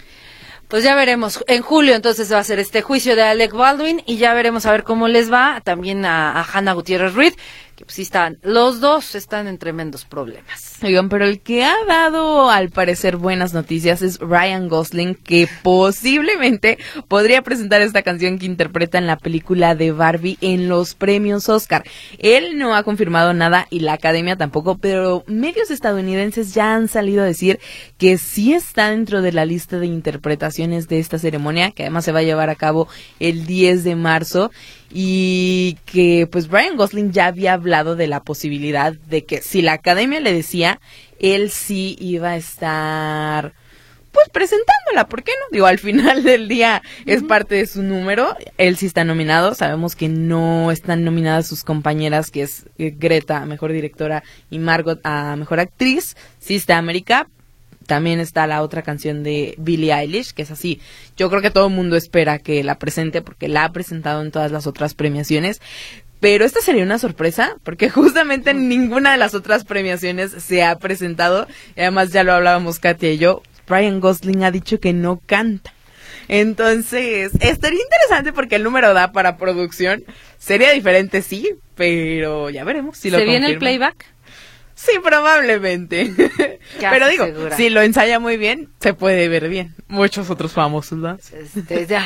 Pues 0.68 0.86
ya 0.86 0.96
veremos. 0.96 1.44
En 1.48 1.62
julio 1.62 1.96
entonces 1.96 2.32
va 2.32 2.40
a 2.40 2.44
ser 2.46 2.58
este 2.58 2.82
juicio 2.82 3.18
de 3.18 3.24
Alec 3.24 3.52
Baldwin 3.52 4.04
y 4.06 4.16
ya 4.16 4.34
veremos 4.34 4.66
a 4.66 4.72
ver 4.72 4.84
cómo 4.84 5.10
les 5.10 5.30
va 5.30 5.60
también 5.66 6.06
a, 6.06 6.32
a 6.32 6.44
Hannah 6.46 6.72
Gutiérrez 6.72 7.14
Reed, 7.14 7.34
que 7.82 7.86
pues 7.86 7.96
sí 7.96 8.02
están, 8.04 8.38
los 8.44 8.80
dos 8.80 9.16
están 9.16 9.48
en 9.48 9.58
tremendos 9.58 10.06
problemas. 10.06 10.78
Oigan, 10.84 11.10
pero 11.10 11.26
el 11.26 11.40
que 11.40 11.64
ha 11.64 11.74
dado 11.88 12.52
al 12.52 12.70
parecer 12.70 13.18
buenas 13.18 13.56
noticias 13.56 14.04
es 14.04 14.20
Ryan 14.20 14.70
Gosling, 14.70 15.16
que 15.16 15.50
posiblemente 15.64 16.78
podría 17.08 17.42
presentar 17.42 17.82
esta 17.82 18.04
canción 18.04 18.38
que 18.38 18.46
interpreta 18.46 19.00
en 19.00 19.08
la 19.08 19.18
película 19.18 19.74
de 19.74 19.92
Barbie 19.92 20.38
en 20.42 20.70
los 20.70 20.94
premios 20.94 21.50
Oscar. 21.50 21.84
Él 22.20 22.60
no 22.60 22.76
ha 22.76 22.84
confirmado 22.84 23.34
nada 23.34 23.66
y 23.72 23.80
la 23.80 23.94
academia 23.94 24.36
tampoco, 24.36 24.78
pero 24.78 25.24
medios 25.26 25.72
estadounidenses 25.72 26.54
ya 26.54 26.76
han 26.76 26.88
salido 26.88 27.24
a 27.24 27.26
decir 27.26 27.60
que 27.98 28.20
sí 28.20 28.54
está 28.54 28.92
dentro 28.92 29.24
de 29.24 29.32
la 29.32 29.46
lista 29.46 29.80
de 29.80 29.88
interpretaciones 29.88 30.88
de 30.88 31.00
esta 31.00 31.18
ceremonia, 31.18 31.72
que 31.72 31.82
además 31.82 32.06
se 32.06 32.12
va 32.12 32.20
a 32.20 32.24
llevar 32.24 32.52
a 32.52 32.56
cabo 32.56 32.88
el 33.20 33.48
10 33.48 33.84
de 33.84 33.96
marzo 33.96 34.52
y 34.94 35.78
que 35.86 36.28
pues 36.32 36.50
Ryan 36.50 36.76
Gosling 36.76 37.12
ya 37.12 37.28
había 37.28 37.54
hablado 37.54 37.96
de 37.96 38.08
la 38.08 38.24
posibilidad 38.24 38.94
de 38.94 39.26
que 39.26 39.42
si 39.42 39.62
la 39.62 39.74
academia 39.74 40.20
le 40.20 40.34
decía, 40.34 40.80
él 41.20 41.50
sí 41.50 41.96
iba 42.00 42.32
a 42.32 42.38
estar 42.38 43.54
pues 44.12 44.28
presentándola, 44.30 45.08
¿por 45.08 45.24
qué 45.24 45.32
no? 45.40 45.46
Digo, 45.52 45.66
al 45.66 45.80
final 45.80 46.24
del 46.26 46.48
día 46.48 46.82
es 47.06 47.24
parte 47.24 47.56
de 47.56 47.66
su 47.66 47.82
número, 47.82 48.36
él 48.58 48.78
sí 48.78 48.86
está 48.86 49.04
nominado, 49.04 49.56
sabemos 49.56 49.96
que 49.96 50.10
no 50.10 50.72
están 50.72 51.04
nominadas 51.04 51.48
sus 51.48 51.64
compañeras, 51.64 52.32
que 52.32 52.44
es 52.44 52.66
eh, 52.78 52.94
Greta, 52.98 53.38
a 53.38 53.46
Mejor 53.46 53.72
Directora, 53.72 54.24
y 54.50 54.60
Margot 54.60 55.00
a 55.04 55.36
Mejor 55.38 55.60
Actriz, 55.60 56.16
sí 56.40 56.56
está 56.56 56.78
América, 56.78 57.28
también 57.88 58.20
está 58.20 58.48
la 58.48 58.62
otra 58.62 58.82
canción 58.82 59.24
de 59.24 59.56
Billie 59.58 59.94
Eilish, 59.94 60.34
que 60.34 60.44
es 60.44 60.52
así. 60.52 60.80
Yo 61.18 61.30
creo 61.30 61.42
que 61.42 61.52
todo 61.52 61.68
el 61.68 61.74
mundo 61.74 61.96
espera 61.96 62.40
que 62.40 62.64
la 62.64 62.78
presente 62.80 63.22
porque 63.22 63.48
la 63.48 63.66
ha 63.66 63.72
presentado 63.72 64.22
en 64.22 64.32
todas 64.32 64.52
las 64.52 64.68
otras 64.68 64.94
premiaciones. 64.94 65.62
Pero 66.20 66.46
esta 66.46 66.62
sería 66.62 66.84
una 66.84 67.00
sorpresa 67.00 67.56
porque 67.64 67.90
justamente 67.92 68.52
en 68.52 68.70
ninguna 68.70 69.12
de 69.12 69.18
las 69.18 69.34
otras 69.34 69.66
premiaciones 69.66 70.32
se 70.32 70.64
ha 70.64 70.78
presentado. 70.78 71.48
Y 71.76 71.82
además 71.82 72.12
ya 72.12 72.24
lo 72.24 72.34
hablábamos 72.34 72.80
Katia 72.80 73.12
y 73.12 73.18
yo. 73.18 73.42
Ryan 73.68 74.00
Gosling 74.00 74.44
ha 74.44 74.52
dicho 74.52 74.80
que 74.80 74.94
no 74.94 75.22
canta. 75.26 75.74
Entonces, 76.28 77.32
estaría 77.42 77.82
interesante 77.82 78.32
porque 78.32 78.56
el 78.56 78.64
número 78.64 78.94
da 78.94 79.12
para 79.12 79.38
producción. 79.38 80.04
Sería 80.38 80.72
diferente, 80.72 81.22
sí, 81.22 81.50
pero 81.76 82.50
ya 82.50 82.64
veremos 82.64 82.98
si 82.98 83.10
lo 83.10 83.18
¿Se 83.18 83.26
viene 83.26 83.48
el 83.48 83.58
playback? 83.58 84.11
Sí, 84.84 84.94
probablemente. 85.04 86.12
Pero 86.80 87.08
digo, 87.08 87.26
segura. 87.26 87.56
si 87.56 87.70
lo 87.70 87.82
ensaya 87.82 88.20
muy 88.20 88.38
bien, 88.38 88.70
se 88.80 88.94
puede 88.94 89.28
ver 89.28 89.48
bien. 89.50 89.76
Muchos 89.88 90.30
otros 90.30 90.54
famosos, 90.54 90.98
¿no? 90.98 91.18
Este, 91.34 91.86
ya. 91.86 92.04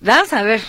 Vamos 0.00 0.32
a 0.32 0.42
ver. 0.42 0.60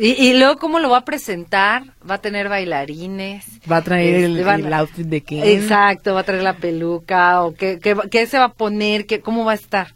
Y, 0.00 0.12
y 0.28 0.38
luego, 0.38 0.58
¿cómo 0.58 0.78
lo 0.78 0.88
va 0.88 0.98
a 0.98 1.04
presentar? 1.04 1.82
Va 2.08 2.14
a 2.14 2.20
tener 2.22 2.48
bailarines. 2.48 3.44
Va 3.70 3.78
a 3.78 3.82
traer 3.82 4.14
el, 4.24 4.32
Este, 4.32 4.44
van- 4.44 4.64
el 4.64 4.72
outfit 4.72 5.06
de 5.06 5.20
Ken. 5.22 5.42
Exacto, 5.44 6.14
va 6.14 6.20
a 6.20 6.24
traer 6.24 6.42
la 6.42 6.56
peluca 6.56 7.42
o 7.42 7.52
qué, 7.54 7.78
qué, 7.80 7.96
qué 8.10 8.26
se 8.26 8.38
va 8.38 8.44
a 8.44 8.52
poner, 8.52 9.06
qué, 9.06 9.20
cómo 9.20 9.44
va 9.44 9.52
a 9.52 9.56
estar. 9.56 9.88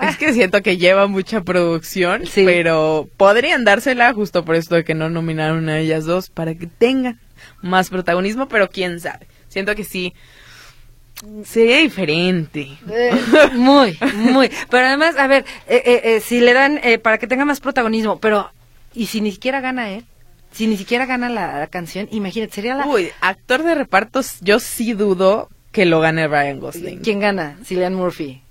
Es 0.00 0.16
que 0.16 0.32
siento 0.32 0.62
que 0.62 0.78
lleva 0.78 1.06
mucha 1.06 1.42
producción, 1.42 2.26
Sí. 2.26 2.44
pero 2.44 3.08
podrían 3.18 3.64
dársela 3.64 4.12
justo 4.14 4.44
por 4.44 4.56
esto 4.56 4.74
de 4.74 4.82
que 4.84 4.94
no 4.94 5.08
nominaron 5.10 5.68
a 5.68 5.78
ellas 5.78 6.06
dos 6.06 6.28
para 6.30 6.54
que 6.56 6.66
tengan 6.66 7.20
más 7.60 7.90
protagonismo, 7.90 8.48
pero 8.48 8.68
quién 8.68 8.98
sabe. 8.98 9.26
Siento 9.52 9.74
que 9.74 9.84
sí. 9.84 10.14
Sería 11.44 11.76
diferente. 11.78 12.68
Eh, 12.90 13.12
muy, 13.52 13.96
muy. 14.14 14.50
Pero 14.70 14.86
además, 14.86 15.16
a 15.18 15.26
ver, 15.26 15.44
eh, 15.68 15.82
eh, 15.84 16.00
eh, 16.04 16.20
si 16.20 16.40
le 16.40 16.52
dan 16.52 16.80
eh, 16.82 16.98
para 16.98 17.18
que 17.18 17.26
tenga 17.26 17.44
más 17.44 17.60
protagonismo, 17.60 18.18
pero 18.18 18.50
¿y 18.94 19.06
si 19.06 19.20
ni 19.20 19.30
siquiera 19.30 19.60
gana 19.60 19.90
él? 19.90 20.04
Si 20.52 20.66
ni 20.66 20.76
siquiera 20.76 21.06
gana 21.06 21.28
la, 21.28 21.58
la 21.60 21.66
canción, 21.68 22.08
imagínate, 22.10 22.52
sería 22.52 22.74
la... 22.74 22.86
Uy, 22.86 23.10
actor 23.20 23.62
de 23.62 23.74
repartos, 23.74 24.38
yo 24.40 24.58
sí 24.58 24.94
dudo 24.94 25.48
que 25.70 25.86
lo 25.86 26.00
gane 26.00 26.26
Ryan 26.28 26.58
Gosling. 26.60 26.98
¿Quién 27.00 27.20
gana? 27.20 27.56
Cillian 27.64 27.94
Murphy. 27.94 28.42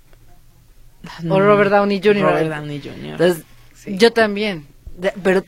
No, 1.22 1.34
o 1.36 1.40
Robert 1.40 1.70
Downey 1.70 2.00
Jr. 2.02 2.22
Robert 2.22 2.48
Downey 2.48 2.80
Jr. 2.80 3.04
Entonces, 3.12 3.44
Sí. 3.74 3.96
yo 3.98 4.12
también. 4.12 4.66
Pero, 5.22 5.44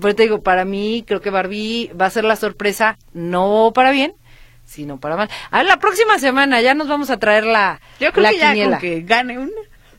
pero 0.00 0.14
te 0.14 0.22
digo, 0.24 0.42
para 0.42 0.64
mí 0.64 1.04
creo 1.06 1.20
que 1.20 1.30
Barbie 1.30 1.90
va 1.98 2.06
a 2.06 2.10
ser 2.10 2.24
la 2.24 2.36
sorpresa, 2.36 2.98
no 3.12 3.72
para 3.74 3.90
bien, 3.90 4.14
sino 4.66 4.98
para 5.00 5.16
mal. 5.16 5.30
A 5.50 5.58
ver, 5.58 5.66
la 5.66 5.78
próxima 5.78 6.18
semana 6.18 6.60
ya 6.60 6.74
nos 6.74 6.88
vamos 6.88 7.08
a 7.08 7.18
traer 7.18 7.44
la, 7.44 7.80
Yo 7.98 8.12
creo 8.12 8.24
la 8.24 8.30
que 8.30 8.38
ya 8.38 8.52
quiniela. 8.52 8.70
con 8.72 8.80
que 8.80 9.00
gane 9.02 9.38
una, 9.38 9.52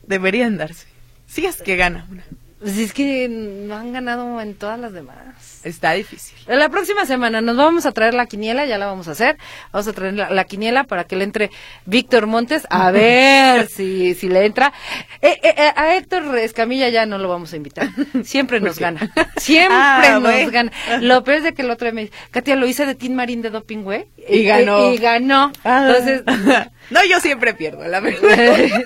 deberían 0.06 0.56
darse. 0.56 0.86
Si 1.26 1.44
es 1.44 1.60
que 1.60 1.74
gana 1.76 2.06
una. 2.10 2.22
Pues 2.60 2.76
es 2.78 2.92
que 2.92 3.28
no 3.28 3.76
han 3.76 3.92
ganado 3.92 4.40
en 4.40 4.54
todas 4.54 4.80
las 4.80 4.92
demás. 4.92 5.60
Está 5.62 5.92
difícil. 5.92 6.36
La 6.48 6.68
próxima 6.68 7.06
semana 7.06 7.40
nos 7.40 7.56
vamos 7.56 7.86
a 7.86 7.92
traer 7.92 8.14
la 8.14 8.26
quiniela, 8.26 8.66
ya 8.66 8.78
la 8.78 8.86
vamos 8.86 9.06
a 9.06 9.12
hacer. 9.12 9.36
Vamos 9.72 9.86
a 9.86 9.92
traer 9.92 10.14
la, 10.14 10.30
la 10.30 10.44
quiniela 10.44 10.82
para 10.84 11.04
que 11.04 11.14
le 11.14 11.22
entre 11.24 11.50
Víctor 11.86 12.26
Montes, 12.26 12.66
a 12.70 12.90
ver 12.92 13.68
si, 13.68 14.14
si 14.14 14.28
le 14.28 14.44
entra. 14.44 14.72
Eh, 15.22 15.38
eh, 15.42 15.54
eh, 15.56 15.72
a 15.76 15.94
Héctor 15.96 16.36
Escamilla 16.38 16.88
ya 16.88 17.06
no 17.06 17.18
lo 17.18 17.28
vamos 17.28 17.52
a 17.52 17.56
invitar. 17.56 17.90
Siempre 18.24 18.60
nos 18.62 18.78
gana. 18.80 19.08
Siempre 19.36 19.76
Ah, 19.78 20.18
nos 20.20 20.50
gana. 20.50 20.72
Lo 21.00 21.22
peor 21.22 21.38
es 21.38 21.44
de 21.44 21.54
que 21.54 21.62
el 21.62 21.70
otro 21.70 21.86
día 21.86 21.94
me 21.94 22.00
dice, 22.02 22.14
Katia, 22.32 22.56
lo 22.56 22.66
hice 22.66 22.86
de 22.86 22.96
Tin 22.96 23.14
Marín 23.14 23.40
de 23.40 23.50
Doping, 23.50 23.82
güey. 23.84 24.06
Y 24.28 24.42
ganó. 24.44 24.92
Y, 24.92 24.98
ganó. 24.98 25.52
Ah. 25.64 25.86
Entonces, 25.88 26.22
no, 26.90 27.04
yo 27.04 27.20
siempre 27.20 27.54
pierdo, 27.54 27.86
la 27.86 28.00
verdad. 28.00 28.82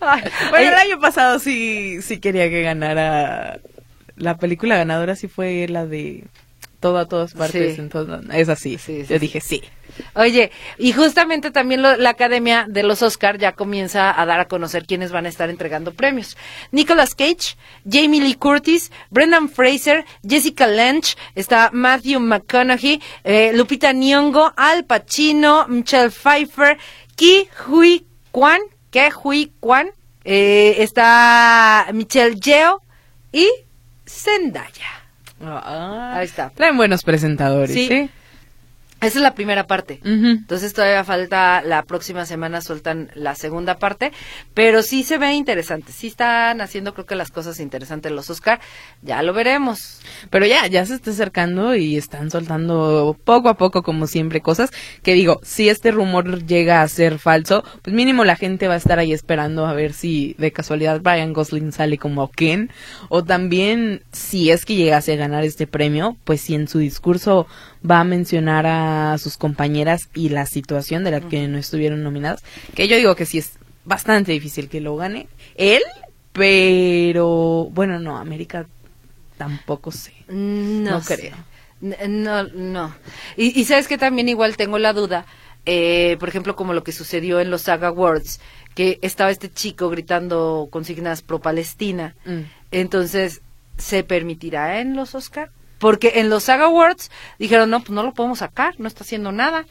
Ay, 0.00 0.22
bueno, 0.50 0.68
el 0.68 0.74
año 0.74 1.00
pasado 1.00 1.38
sí, 1.38 2.02
sí 2.02 2.18
quería 2.18 2.50
que 2.50 2.62
ganara. 2.62 3.13
La 4.16 4.36
película 4.36 4.76
ganadora 4.76 5.16
sí 5.16 5.26
fue 5.28 5.66
la 5.68 5.86
de 5.86 6.24
todo 6.80 6.98
a 6.98 7.06
todas 7.08 7.32
partes. 7.32 7.74
Sí. 7.76 7.80
En 7.80 7.88
todo, 7.88 8.20
es 8.32 8.48
así. 8.48 8.78
Sí, 8.78 9.02
sí, 9.04 9.12
yo 9.12 9.18
dije 9.18 9.40
sí. 9.40 9.62
Oye, 10.14 10.50
y 10.76 10.92
justamente 10.92 11.50
también 11.50 11.80
lo- 11.82 11.96
la 11.96 12.10
Academia 12.10 12.66
de 12.68 12.82
los 12.82 13.00
Oscar 13.02 13.38
ya 13.38 13.52
comienza 13.52 14.20
a 14.20 14.26
dar 14.26 14.38
a 14.40 14.46
conocer 14.48 14.86
quiénes 14.86 15.10
van 15.12 15.24
a 15.26 15.28
estar 15.28 15.50
entregando 15.50 15.94
premios. 15.94 16.36
Nicolas 16.72 17.14
Cage, 17.14 17.56
Jamie 17.88 18.20
Lee 18.20 18.34
Curtis, 18.34 18.92
Brendan 19.10 19.48
Fraser, 19.48 20.04
Jessica 20.28 20.66
Lange, 20.66 21.14
está 21.34 21.70
Matthew 21.72 22.20
McConaughey, 22.20 23.00
eh, 23.24 23.52
Lupita 23.54 23.92
Nyong'o, 23.92 24.52
Al 24.56 24.84
Pacino, 24.84 25.66
Michelle 25.68 26.10
Pfeiffer, 26.10 26.76
Ki 27.16 27.48
Hui 27.66 28.04
Kwan, 28.30 28.60
Ke 28.90 29.10
Hui 29.22 29.52
Kwan, 29.60 29.88
eh, 30.24 30.76
está 30.78 31.86
Michelle 31.92 32.34
Yeoh 32.40 32.80
y 33.34 33.50
Zendaya. 34.06 34.86
Ah, 35.42 36.14
Ahí 36.16 36.24
está. 36.26 36.50
Traen 36.50 36.76
buenos 36.76 37.02
presentadores, 37.02 37.74
Sí. 37.74 37.88
¿sí? 37.88 38.10
Esa 39.00 39.18
es 39.18 39.22
la 39.22 39.34
primera 39.34 39.66
parte. 39.66 40.00
Entonces 40.02 40.72
todavía 40.72 41.04
falta, 41.04 41.62
la 41.62 41.82
próxima 41.82 42.24
semana 42.24 42.62
sueltan 42.62 43.10
la 43.14 43.34
segunda 43.34 43.78
parte, 43.78 44.12
pero 44.54 44.82
sí 44.82 45.02
se 45.04 45.18
ve 45.18 45.34
interesante, 45.34 45.92
sí 45.92 46.06
están 46.06 46.62
haciendo 46.62 46.94
creo 46.94 47.04
que 47.04 47.14
las 47.14 47.30
cosas 47.30 47.60
interesantes 47.60 48.12
los 48.12 48.30
Oscar, 48.30 48.60
ya 49.02 49.22
lo 49.22 49.34
veremos. 49.34 50.00
Pero 50.30 50.46
ya, 50.46 50.66
ya 50.68 50.86
se 50.86 50.94
está 50.94 51.10
acercando 51.10 51.74
y 51.74 51.96
están 51.96 52.30
soltando 52.30 53.16
poco 53.24 53.50
a 53.50 53.58
poco, 53.58 53.82
como 53.82 54.06
siempre, 54.06 54.40
cosas 54.40 54.70
que 55.02 55.12
digo, 55.12 55.40
si 55.42 55.68
este 55.68 55.90
rumor 55.90 56.46
llega 56.46 56.80
a 56.80 56.88
ser 56.88 57.18
falso, 57.18 57.62
pues 57.82 57.94
mínimo 57.94 58.24
la 58.24 58.36
gente 58.36 58.68
va 58.68 58.74
a 58.74 58.78
estar 58.78 58.98
ahí 58.98 59.12
esperando 59.12 59.66
a 59.66 59.74
ver 59.74 59.92
si 59.92 60.34
de 60.38 60.52
casualidad 60.52 61.00
Brian 61.02 61.32
Gosling 61.32 61.72
sale 61.72 61.98
como 61.98 62.30
Ken, 62.30 62.70
o 63.10 63.22
también 63.22 64.02
si 64.12 64.50
es 64.50 64.64
que 64.64 64.76
llegase 64.76 65.12
a 65.12 65.16
ganar 65.16 65.44
este 65.44 65.66
premio, 65.66 66.16
pues 66.24 66.40
si 66.40 66.54
en 66.54 66.68
su 66.68 66.78
discurso 66.78 67.46
va 67.88 68.00
a 68.00 68.04
mencionar 68.04 68.66
a 68.66 69.16
sus 69.18 69.36
compañeras 69.36 70.08
y 70.14 70.30
la 70.30 70.46
situación 70.46 71.04
de 71.04 71.10
la 71.10 71.20
que 71.20 71.46
no 71.48 71.58
estuvieron 71.58 72.02
nominadas, 72.02 72.42
que 72.74 72.88
yo 72.88 72.96
digo 72.96 73.14
que 73.14 73.26
sí 73.26 73.38
es 73.38 73.52
bastante 73.84 74.32
difícil 74.32 74.68
que 74.68 74.80
lo 74.80 74.96
gane 74.96 75.28
él, 75.56 75.82
pero 76.32 77.68
bueno, 77.72 77.98
no, 77.98 78.16
América 78.18 78.66
tampoco 79.38 79.90
sé. 79.92 80.12
No, 80.28 80.90
No 80.92 81.00
sé. 81.02 81.16
creo. 81.16 81.36
N- 81.82 82.08
No, 82.08 82.42
no. 82.44 82.94
Y, 83.36 83.58
y 83.58 83.64
sabes 83.64 83.88
que 83.88 83.98
también 83.98 84.28
igual 84.28 84.56
tengo 84.56 84.78
la 84.78 84.92
duda, 84.92 85.26
eh, 85.66 86.16
por 86.20 86.28
ejemplo, 86.28 86.56
como 86.56 86.72
lo 86.74 86.84
que 86.84 86.92
sucedió 86.92 87.40
en 87.40 87.50
los 87.50 87.62
Saga 87.62 87.88
Awards, 87.88 88.40
que 88.74 88.98
estaba 89.02 89.30
este 89.30 89.50
chico 89.50 89.88
gritando 89.90 90.68
consignas 90.70 91.22
pro 91.22 91.40
Palestina. 91.40 92.14
Mm. 92.24 92.40
Entonces, 92.72 93.40
¿se 93.78 94.02
permitirá 94.04 94.80
en 94.80 94.96
los 94.96 95.14
Oscar? 95.14 95.50
Porque 95.84 96.12
en 96.14 96.30
los 96.30 96.44
Saga 96.44 96.64
Awards 96.64 97.10
dijeron, 97.38 97.68
no, 97.68 97.80
pues 97.80 97.90
no 97.90 98.02
lo 98.02 98.14
podemos 98.14 98.38
sacar, 98.38 98.74
no 98.80 98.88
está 98.88 99.04
haciendo 99.04 99.32
nada, 99.32 99.66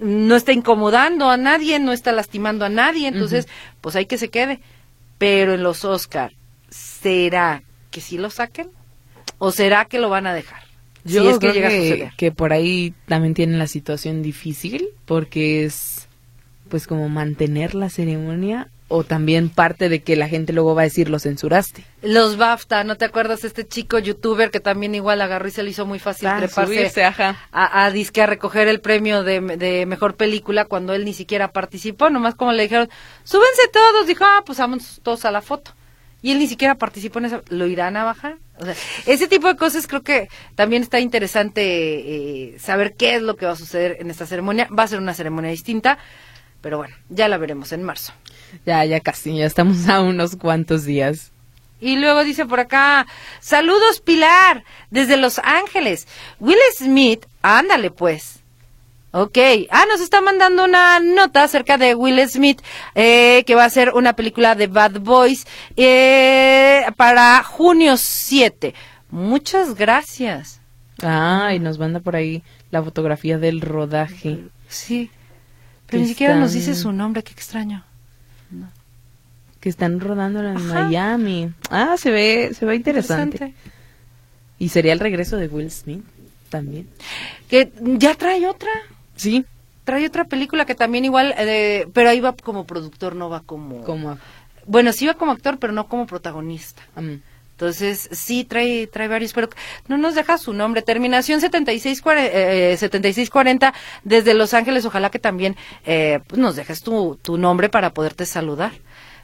no 0.00 0.36
está 0.36 0.52
incomodando 0.52 1.30
a 1.30 1.38
nadie, 1.38 1.78
no 1.78 1.92
está 1.92 2.12
lastimando 2.12 2.66
a 2.66 2.68
nadie, 2.68 3.08
entonces, 3.08 3.48
pues 3.80 3.96
hay 3.96 4.04
que 4.04 4.18
se 4.18 4.28
quede. 4.28 4.60
Pero 5.16 5.54
en 5.54 5.62
los 5.62 5.86
Oscar, 5.86 6.34
¿será 6.68 7.62
que 7.90 8.02
sí 8.02 8.18
lo 8.18 8.28
saquen? 8.28 8.68
¿O 9.38 9.50
será 9.50 9.86
que 9.86 9.98
lo 9.98 10.10
van 10.10 10.26
a 10.26 10.34
dejar? 10.34 10.62
Yo 11.04 11.22
si 11.22 11.28
es 11.28 11.38
que 11.38 11.38
creo 11.38 11.52
llega 11.54 11.68
a 11.68 11.70
que, 11.70 11.88
suceder. 11.88 12.12
que 12.18 12.32
por 12.32 12.52
ahí 12.52 12.92
también 13.06 13.32
tienen 13.32 13.58
la 13.58 13.66
situación 13.66 14.20
difícil 14.22 14.88
porque 15.06 15.64
es 15.64 16.06
pues 16.68 16.86
como 16.86 17.08
mantener 17.08 17.74
la 17.74 17.88
ceremonia 17.88 18.68
o 18.88 19.02
también 19.02 19.48
parte 19.48 19.88
de 19.88 20.00
que 20.02 20.14
la 20.14 20.28
gente 20.28 20.52
luego 20.52 20.74
va 20.74 20.82
a 20.82 20.84
decir 20.84 21.08
lo 21.10 21.18
censuraste. 21.18 21.84
Los 22.02 22.36
BAFTA, 22.36 22.84
¿no 22.84 22.96
te 22.96 23.04
acuerdas 23.04 23.42
este 23.44 23.66
chico 23.66 23.98
youtuber 23.98 24.50
que 24.50 24.60
también 24.60 24.94
igual 24.94 25.20
agarró 25.22 25.48
y 25.48 25.50
se 25.50 25.62
le 25.64 25.70
hizo 25.70 25.86
muy 25.86 25.98
fácil 25.98 26.28
Ah, 26.28 26.36
treparse 26.38 26.72
subirse, 26.74 27.04
ajá. 27.04 27.36
a, 27.50 27.84
a 27.84 27.90
disque 27.90 28.22
a 28.22 28.26
recoger 28.26 28.68
el 28.68 28.80
premio 28.80 29.24
de, 29.24 29.40
de 29.40 29.86
mejor 29.86 30.14
película 30.14 30.66
cuando 30.66 30.94
él 30.94 31.04
ni 31.04 31.14
siquiera 31.14 31.50
participó, 31.52 32.10
nomás 32.10 32.36
como 32.36 32.52
le 32.52 32.62
dijeron, 32.62 32.88
súbense 33.24 33.68
todos, 33.72 34.06
dijo, 34.06 34.24
ah, 34.24 34.42
pues 34.46 34.58
vamos 34.58 35.00
todos 35.02 35.24
a 35.24 35.30
la 35.32 35.42
foto. 35.42 35.72
Y 36.22 36.32
él 36.32 36.38
ni 36.38 36.46
siquiera 36.46 36.76
participó 36.76 37.18
en 37.18 37.26
eso, 37.26 37.42
¿lo 37.50 37.66
irán 37.66 37.96
a 37.96 38.04
bajar? 38.04 38.36
O 38.58 38.64
sea, 38.64 38.74
ese 39.06 39.28
tipo 39.28 39.48
de 39.48 39.56
cosas 39.56 39.86
creo 39.86 40.02
que 40.02 40.28
también 40.54 40.82
está 40.82 40.98
interesante 40.98 41.62
eh, 42.54 42.58
saber 42.58 42.94
qué 42.94 43.16
es 43.16 43.22
lo 43.22 43.36
que 43.36 43.46
va 43.46 43.52
a 43.52 43.56
suceder 43.56 43.98
en 44.00 44.10
esta 44.10 44.26
ceremonia. 44.26 44.66
Va 44.76 44.84
a 44.84 44.88
ser 44.88 44.98
una 44.98 45.12
ceremonia 45.14 45.50
distinta, 45.50 45.98
pero 46.66 46.78
bueno, 46.78 46.96
ya 47.10 47.28
la 47.28 47.38
veremos 47.38 47.70
en 47.70 47.84
marzo. 47.84 48.12
Ya, 48.66 48.84
ya 48.84 48.98
casi, 48.98 49.36
ya 49.36 49.46
estamos 49.46 49.88
a 49.88 50.00
unos 50.00 50.34
cuantos 50.34 50.84
días. 50.84 51.30
Y 51.80 51.94
luego 51.94 52.24
dice 52.24 52.44
por 52.44 52.58
acá, 52.58 53.06
saludos 53.38 54.00
Pilar, 54.00 54.64
desde 54.90 55.16
Los 55.16 55.38
Ángeles. 55.38 56.08
Will 56.40 56.58
Smith, 56.76 57.24
ándale 57.40 57.92
pues. 57.92 58.40
Ok, 59.12 59.38
ah, 59.70 59.84
nos 59.88 60.00
está 60.00 60.20
mandando 60.20 60.64
una 60.64 60.98
nota 60.98 61.44
acerca 61.44 61.78
de 61.78 61.94
Will 61.94 62.28
Smith, 62.28 62.60
eh, 62.96 63.44
que 63.46 63.54
va 63.54 63.64
a 63.64 63.70
ser 63.70 63.92
una 63.92 64.14
película 64.14 64.56
de 64.56 64.66
Bad 64.66 64.98
Boys 64.98 65.46
eh, 65.76 66.84
para 66.96 67.44
junio 67.44 67.96
7. 67.96 68.74
Muchas 69.10 69.76
gracias. 69.76 70.60
Ah, 71.00 71.52
y 71.54 71.60
nos 71.60 71.78
manda 71.78 72.00
por 72.00 72.16
ahí 72.16 72.42
la 72.72 72.82
fotografía 72.82 73.38
del 73.38 73.60
rodaje. 73.60 74.40
Sí, 74.68 75.12
pero 75.86 76.02
ni 76.02 76.08
siquiera 76.08 76.36
nos 76.36 76.52
dice 76.52 76.74
su 76.74 76.92
nombre, 76.92 77.22
qué 77.22 77.32
extraño. 77.32 77.84
Que 79.60 79.68
están 79.68 79.98
rodando 80.00 80.40
en 80.40 80.56
Ajá. 80.56 80.84
Miami. 80.84 81.50
Ah, 81.70 81.96
se 81.98 82.10
ve, 82.10 82.52
se 82.56 82.64
ve 82.66 82.76
interesante. 82.76 83.54
Y 84.58 84.68
sería 84.68 84.92
el 84.92 85.00
regreso 85.00 85.36
de 85.36 85.48
Will 85.48 85.70
Smith 85.70 86.04
también. 86.48 86.88
Que 87.48 87.72
ya 87.98 88.14
trae 88.14 88.46
otra. 88.46 88.70
Sí, 89.16 89.44
Trae 89.86 90.04
otra 90.04 90.24
película 90.24 90.66
que 90.66 90.74
también 90.74 91.04
igual, 91.04 91.32
eh, 91.38 91.86
pero 91.92 92.10
ahí 92.10 92.18
va 92.18 92.32
como 92.32 92.66
productor, 92.66 93.14
no 93.14 93.30
va 93.30 93.38
como... 93.38 93.82
como... 93.84 94.18
Bueno, 94.66 94.92
sí 94.92 95.06
va 95.06 95.14
como 95.14 95.30
actor, 95.30 95.58
pero 95.60 95.72
no 95.72 95.86
como 95.86 96.08
protagonista. 96.08 96.82
mm, 96.96 97.14
Entonces, 97.56 98.10
sí, 98.12 98.44
trae, 98.44 98.86
trae 98.86 99.08
varios, 99.08 99.32
pero 99.32 99.48
no 99.88 99.96
nos 99.96 100.14
deja 100.14 100.36
su 100.36 100.52
nombre. 100.52 100.82
Terminación 100.82 101.40
7640, 101.40 102.38
eh, 102.38 102.76
7640 102.76 103.72
desde 104.04 104.34
Los 104.34 104.52
Ángeles. 104.52 104.84
Ojalá 104.84 105.08
que 105.08 105.18
también 105.18 105.56
eh, 105.86 106.20
pues 106.26 106.38
nos 106.38 106.54
dejes 106.54 106.82
tu, 106.82 107.18
tu 107.22 107.38
nombre 107.38 107.70
para 107.70 107.94
poderte 107.94 108.26
saludar. 108.26 108.72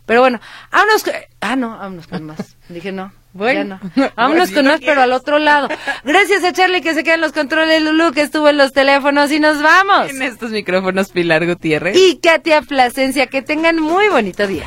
Pero 0.07 0.23
bueno, 0.23 0.40
vámonos. 0.71 1.05
Ah, 1.42 1.57
no, 1.57 1.77
vámonos 1.77 2.07
con 2.07 2.25
más. 2.25 2.57
Dije 2.71 2.90
no. 2.90 3.12
Bueno. 3.35 3.79
no. 3.97 4.11
Vámonos 4.16 4.51
con 4.51 4.64
más, 4.66 4.81
pero 4.81 5.03
al 5.03 5.12
otro 5.12 5.38
lado. 5.38 5.68
Gracias 6.03 6.42
a 6.42 6.55
Charlie 6.55 6.81
que 6.81 6.95
se 6.95 7.05
queda 7.05 7.16
en 7.16 7.21
los 7.21 7.33
controles, 7.33 7.83
Lulu 7.83 8.12
que 8.12 8.23
estuvo 8.23 8.49
en 8.49 8.57
los 8.57 8.73
teléfonos 8.73 9.31
y 9.31 9.40
nos 9.40 9.61
vamos. 9.62 10.09
En 10.09 10.23
estos 10.23 10.53
micrófonos, 10.53 11.11
Pilar 11.11 11.47
Gutiérrez. 11.47 11.99
Y 11.99 12.18
Katia 12.18 12.62
Plasencia, 12.62 13.27
que 13.27 13.42
tengan 13.42 13.79
muy 13.79 14.09
bonito 14.09 14.47
día. 14.47 14.64